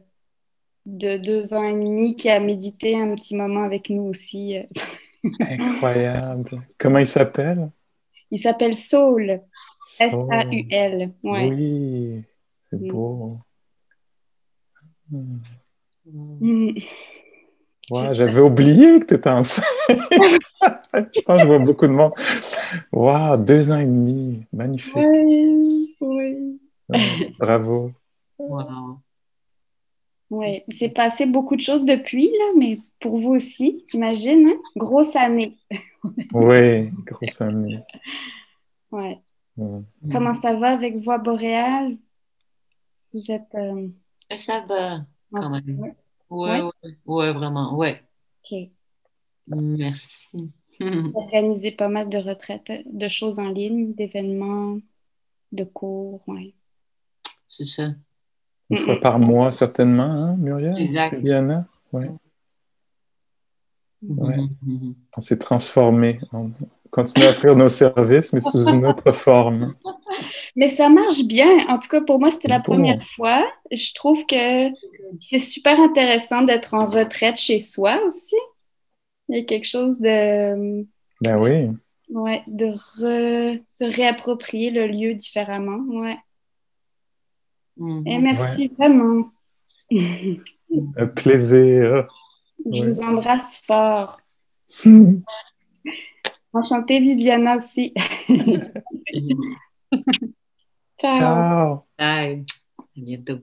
de 0.87 1.17
deux 1.17 1.55
ans 1.55 1.65
et 1.65 1.73
demi 1.73 2.15
qui 2.17 2.29
a 2.31 2.39
médité 2.41 2.97
un 2.97 3.15
petit 3.17 3.37
moment 3.37 3.65
avec 3.65 3.91
nous 3.91 4.03
aussi. 4.05 4.57
Incroyable. 5.41 6.63
Comment 6.79 6.99
il 7.01 7.07
s'appelle? 7.07 7.71
Il 8.31 8.39
s'appelle 8.39 8.75
Saul. 8.75 9.41
Saul. 9.85 10.29
Ouais. 11.23 11.49
Oui, 11.51 12.23
c'est 12.71 12.81
Mm. 12.81 12.89
beau. 12.89 13.39
Mm. 15.11 15.39
Mm. 16.07 16.75
Ouais, 17.91 18.15
j'avais 18.15 18.41
oublié 18.41 19.01
que 19.01 19.07
tu 19.07 19.15
étais 19.15 19.31
enceinte. 19.31 19.65
Je 19.89 21.21
pense 21.23 21.37
que 21.37 21.43
je 21.43 21.47
vois 21.47 21.59
beaucoup 21.59 21.87
de 21.87 21.93
monde. 21.93 22.13
Wow, 22.93 23.37
deux 23.37 23.71
ans 23.71 23.79
et 23.81 23.87
demi. 23.87 24.45
Magnifique. 24.53 24.97
Oui, 24.97 25.97
oui. 26.01 26.61
Ouais, 26.89 27.33
bravo. 27.39 27.93
Wow. 28.39 28.99
Ouais. 30.31 30.65
Il 30.69 30.75
s'est 30.75 30.89
passé 30.89 31.27
beaucoup 31.27 31.57
de 31.57 31.61
choses 31.61 31.85
depuis, 31.85 32.27
là, 32.27 32.53
mais 32.59 32.81
pour 33.01 33.19
vous 33.19 33.31
aussi, 33.31 33.85
j'imagine. 33.91 34.49
hein? 34.49 34.57
Grosse 34.77 35.15
année. 35.17 35.57
Oui, 36.33 36.91
grosse 37.07 37.41
année. 37.43 37.81
Ouais. 38.91 39.21
Ouais. 39.57 39.81
Comment 40.11 40.33
ça 40.35 40.55
va 40.55 40.71
avec 40.71 40.97
Voix 40.97 41.19
boréale? 41.19 41.97
Vous 43.13 43.31
êtes. 43.31 43.55
euh, 43.55 43.87
Ça 44.39 44.63
va, 44.67 45.01
quand 45.33 45.51
même. 45.51 45.93
Ouais. 46.31 46.61
Ouais, 46.61 46.63
Ouais? 46.63 46.71
ouais, 46.85 46.97
ouais, 47.07 47.33
vraiment, 47.33 47.77
ouais. 47.77 48.03
OK. 48.45 48.71
Merci. 49.49 50.51
Organiser 51.15 51.73
pas 51.73 51.89
mal 51.89 52.09
de 52.09 52.19
retraites, 52.19 52.73
de 52.87 53.09
choses 53.09 53.39
en 53.39 53.49
ligne, 53.49 53.91
d'événements, 53.91 54.79
de 55.53 55.65
cours, 55.65 56.23
ouais. 56.29 56.55
C'est 57.49 57.67
ça. 57.67 57.91
Une 58.71 58.79
fois 58.79 58.99
par 59.01 59.19
mois, 59.19 59.51
certainement, 59.51 60.05
hein, 60.05 60.37
Muriel? 60.37 60.79
Exact. 60.79 61.15
Ouais. 61.93 62.09
Mm-hmm. 64.05 64.19
Ouais. 64.19 64.95
On 65.17 65.21
s'est 65.21 65.39
transformé. 65.39 66.21
On 66.33 66.51
continue 66.91 67.25
à 67.27 67.31
offrir 67.31 67.57
nos 67.57 67.69
services, 67.69 68.33
mais 68.33 68.41
sous 68.41 68.65
une 68.69 68.85
autre 68.87 69.13
forme. 69.13 69.75
Mais 70.57 70.69
ça 70.69 70.89
marche 70.89 71.23
bien. 71.25 71.67
En 71.69 71.79
tout 71.79 71.89
cas, 71.89 72.01
pour 72.01 72.19
moi, 72.19 72.31
c'était 72.33 72.49
la 72.49 72.59
Bon. 72.59 72.73
première 72.73 73.03
fois. 73.05 73.49
Je 73.71 73.95
trouve 73.95 74.27
que 74.27 74.69
c'est 75.21 75.39
super 75.39 75.79
intéressant 75.81 76.43
d'être 76.43 76.75
en 76.75 76.87
retraite 76.87 77.37
chez 77.37 77.61
soi 77.61 78.01
aussi. 78.05 78.35
Il 79.29 79.39
y 79.39 79.41
a 79.41 79.45
quelque 79.45 79.67
chose 79.69 80.01
de, 80.01 80.85
Ben 81.21 81.39
oui. 81.39 81.69
ouais, 82.11 82.43
de 82.49 82.67
re- 82.67 83.63
se 83.69 83.85
réapproprier 83.85 84.71
le 84.73 84.89
lieu 84.89 85.15
différemment. 85.15 85.79
Ouais. 86.01 86.19
Mm-hmm. 87.79 88.09
Et 88.09 88.19
merci 88.19 88.73
vraiment. 88.77 89.31
Un 90.97 91.07
plaisir. 91.07 92.09
Je 92.73 92.81
Ouais. 92.83 92.87
vous 92.87 93.01
embrasse 93.01 93.63
fort. 93.65 94.21
Enchantée, 96.53 97.01
Viviana 97.01 97.57
aussi. 97.57 97.95
Ciao. 101.01 101.19
Ciao. 101.21 101.85
Bye. 101.99 102.45
À 102.79 102.83
bientôt. 102.97 103.39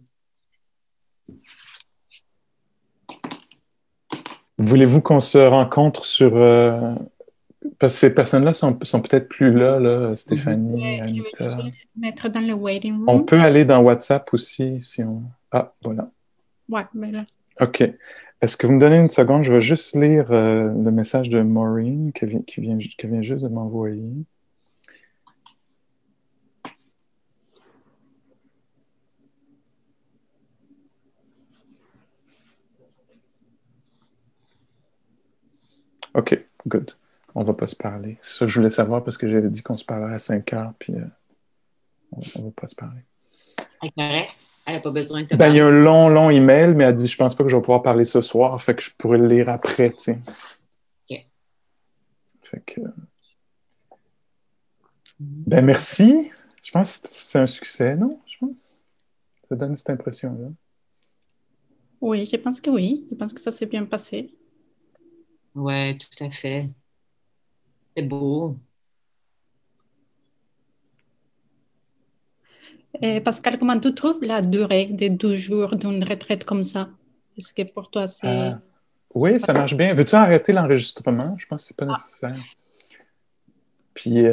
Voulez-vous 4.57 5.01
qu'on 5.01 5.19
se 5.21 5.37
rencontre 5.37 6.03
sur... 6.05 6.35
euh, 6.35 6.95
Parce 7.79 7.93
que 7.93 7.99
ces 7.99 8.13
personnes-là 8.13 8.53
sont, 8.53 8.77
sont 8.83 9.01
peut-être 9.01 9.29
plus 9.29 9.53
là, 9.53 9.79
là 9.79 10.15
Stéphanie, 10.15 10.81
Ouais, 10.81 10.97
je 11.07 11.13
vais 11.13 11.45
Anita. 11.45 11.57
mettre 11.95 12.29
dans 12.29 12.39
le 12.45 12.53
waiting 12.53 12.95
room. 12.97 13.05
On 13.07 13.23
peut 13.23 13.39
aller 13.39 13.65
dans 13.65 13.81
WhatsApp 13.81 14.27
aussi, 14.33 14.81
si 14.81 15.03
on... 15.03 15.23
Ah, 15.51 15.71
voilà. 15.83 16.09
Ouais, 16.69 16.81
mais 16.93 17.11
là, 17.11 17.23
OK. 17.59 17.83
Est-ce 18.39 18.55
que 18.55 18.67
vous 18.67 18.73
me 18.73 18.79
donnez 18.79 18.97
une 18.97 19.09
seconde? 19.09 19.43
Je 19.43 19.51
vais 19.51 19.61
juste 19.61 19.95
lire 19.95 20.31
euh, 20.31 20.69
le 20.69 20.91
message 20.91 21.29
de 21.29 21.41
Maureen 21.41 22.11
qui 22.13 22.25
vient, 22.25 22.77
juste 23.21 23.43
de 23.43 23.47
m'envoyer. 23.47 24.03
OK, 36.13 36.45
good. 36.67 36.91
On 37.35 37.43
va 37.43 37.53
pas 37.53 37.67
se 37.67 37.75
parler. 37.75 38.17
C'est 38.21 38.37
ça 38.37 38.45
que 38.45 38.51
je 38.51 38.59
voulais 38.59 38.69
savoir 38.69 39.03
parce 39.03 39.17
que 39.17 39.27
j'avais 39.27 39.49
dit 39.49 39.61
qu'on 39.61 39.77
se 39.77 39.85
parlerait 39.85 40.15
à 40.15 40.19
5 40.19 40.53
heures, 40.53 40.73
puis 40.79 40.93
euh, 40.93 41.05
on, 42.11 42.19
on 42.39 42.43
va 42.45 42.51
pas 42.51 42.67
se 42.67 42.75
parler. 42.75 43.01
Correcte. 43.95 44.46
Elle 44.67 44.73
n'a 44.73 44.79
pas 44.81 44.91
besoin 44.91 45.21
de 45.23 45.27
te 45.27 45.35
Ben, 45.35 45.47
il 45.47 45.55
y 45.55 45.59
a 45.61 45.65
un 45.65 45.71
long, 45.71 46.09
long 46.09 46.29
email, 46.29 46.73
mais 46.73 46.83
elle 46.83 46.93
dit 46.93 47.07
Je 47.07 47.15
pense 47.15 47.33
pas 47.33 47.45
que 47.45 47.49
je 47.49 47.55
vais 47.55 47.61
pouvoir 47.61 47.81
parler 47.81 48.03
ce 48.03 48.19
soir, 48.19 48.61
fait 48.61 48.75
que 48.75 48.83
je 48.83 48.91
pourrais 48.97 49.17
le 49.17 49.25
lire 49.25 49.47
après, 49.47 49.91
tu 49.91 49.97
sais. 49.97 50.19
Ok. 51.09 51.25
Fait 52.43 52.63
que. 52.65 52.81
Ben, 55.19 55.63
merci. 55.63 56.29
Je 56.61 56.69
pense 56.69 56.97
que 56.97 57.07
c'est 57.09 57.39
un 57.39 57.45
succès, 57.45 57.95
non? 57.95 58.19
Je 58.27 58.35
pense. 58.39 58.83
Ça 59.47 59.55
donne 59.55 59.77
cette 59.77 59.89
impression-là. 59.89 60.49
oui, 62.01 62.25
je 62.29 62.35
pense 62.35 62.59
que 62.59 62.69
oui. 62.69 63.07
Je 63.09 63.15
pense 63.15 63.31
que 63.31 63.39
ça 63.39 63.53
s'est 63.53 63.67
bien 63.67 63.85
passé. 63.85 64.35
Ouais, 65.55 65.97
tout 65.97 66.23
à 66.25 66.29
fait. 66.29 66.69
C'est 67.95 68.03
beau. 68.03 68.57
Et 73.01 73.21
Pascal, 73.21 73.57
comment 73.59 73.79
tu 73.79 73.93
trouves 73.93 74.23
la 74.23 74.41
durée 74.41 74.85
des 74.85 75.09
12 75.09 75.35
jours 75.35 75.75
d'une 75.75 76.03
retraite 76.03 76.43
comme 76.43 76.63
ça? 76.63 76.89
Est-ce 77.37 77.53
que 77.53 77.63
pour 77.63 77.89
toi, 77.89 78.07
c'est... 78.07 78.27
Ah. 78.27 78.59
Oui, 79.13 79.39
ça 79.39 79.53
marche 79.53 79.75
bien. 79.75 79.93
Veux-tu 79.93 80.15
arrêter 80.15 80.53
l'enregistrement? 80.53 81.35
Je 81.37 81.47
pense 81.47 81.61
que 81.61 81.67
c'est 81.67 81.77
pas 81.77 81.85
nécessaire. 81.85 82.35
Puis, 83.93 84.21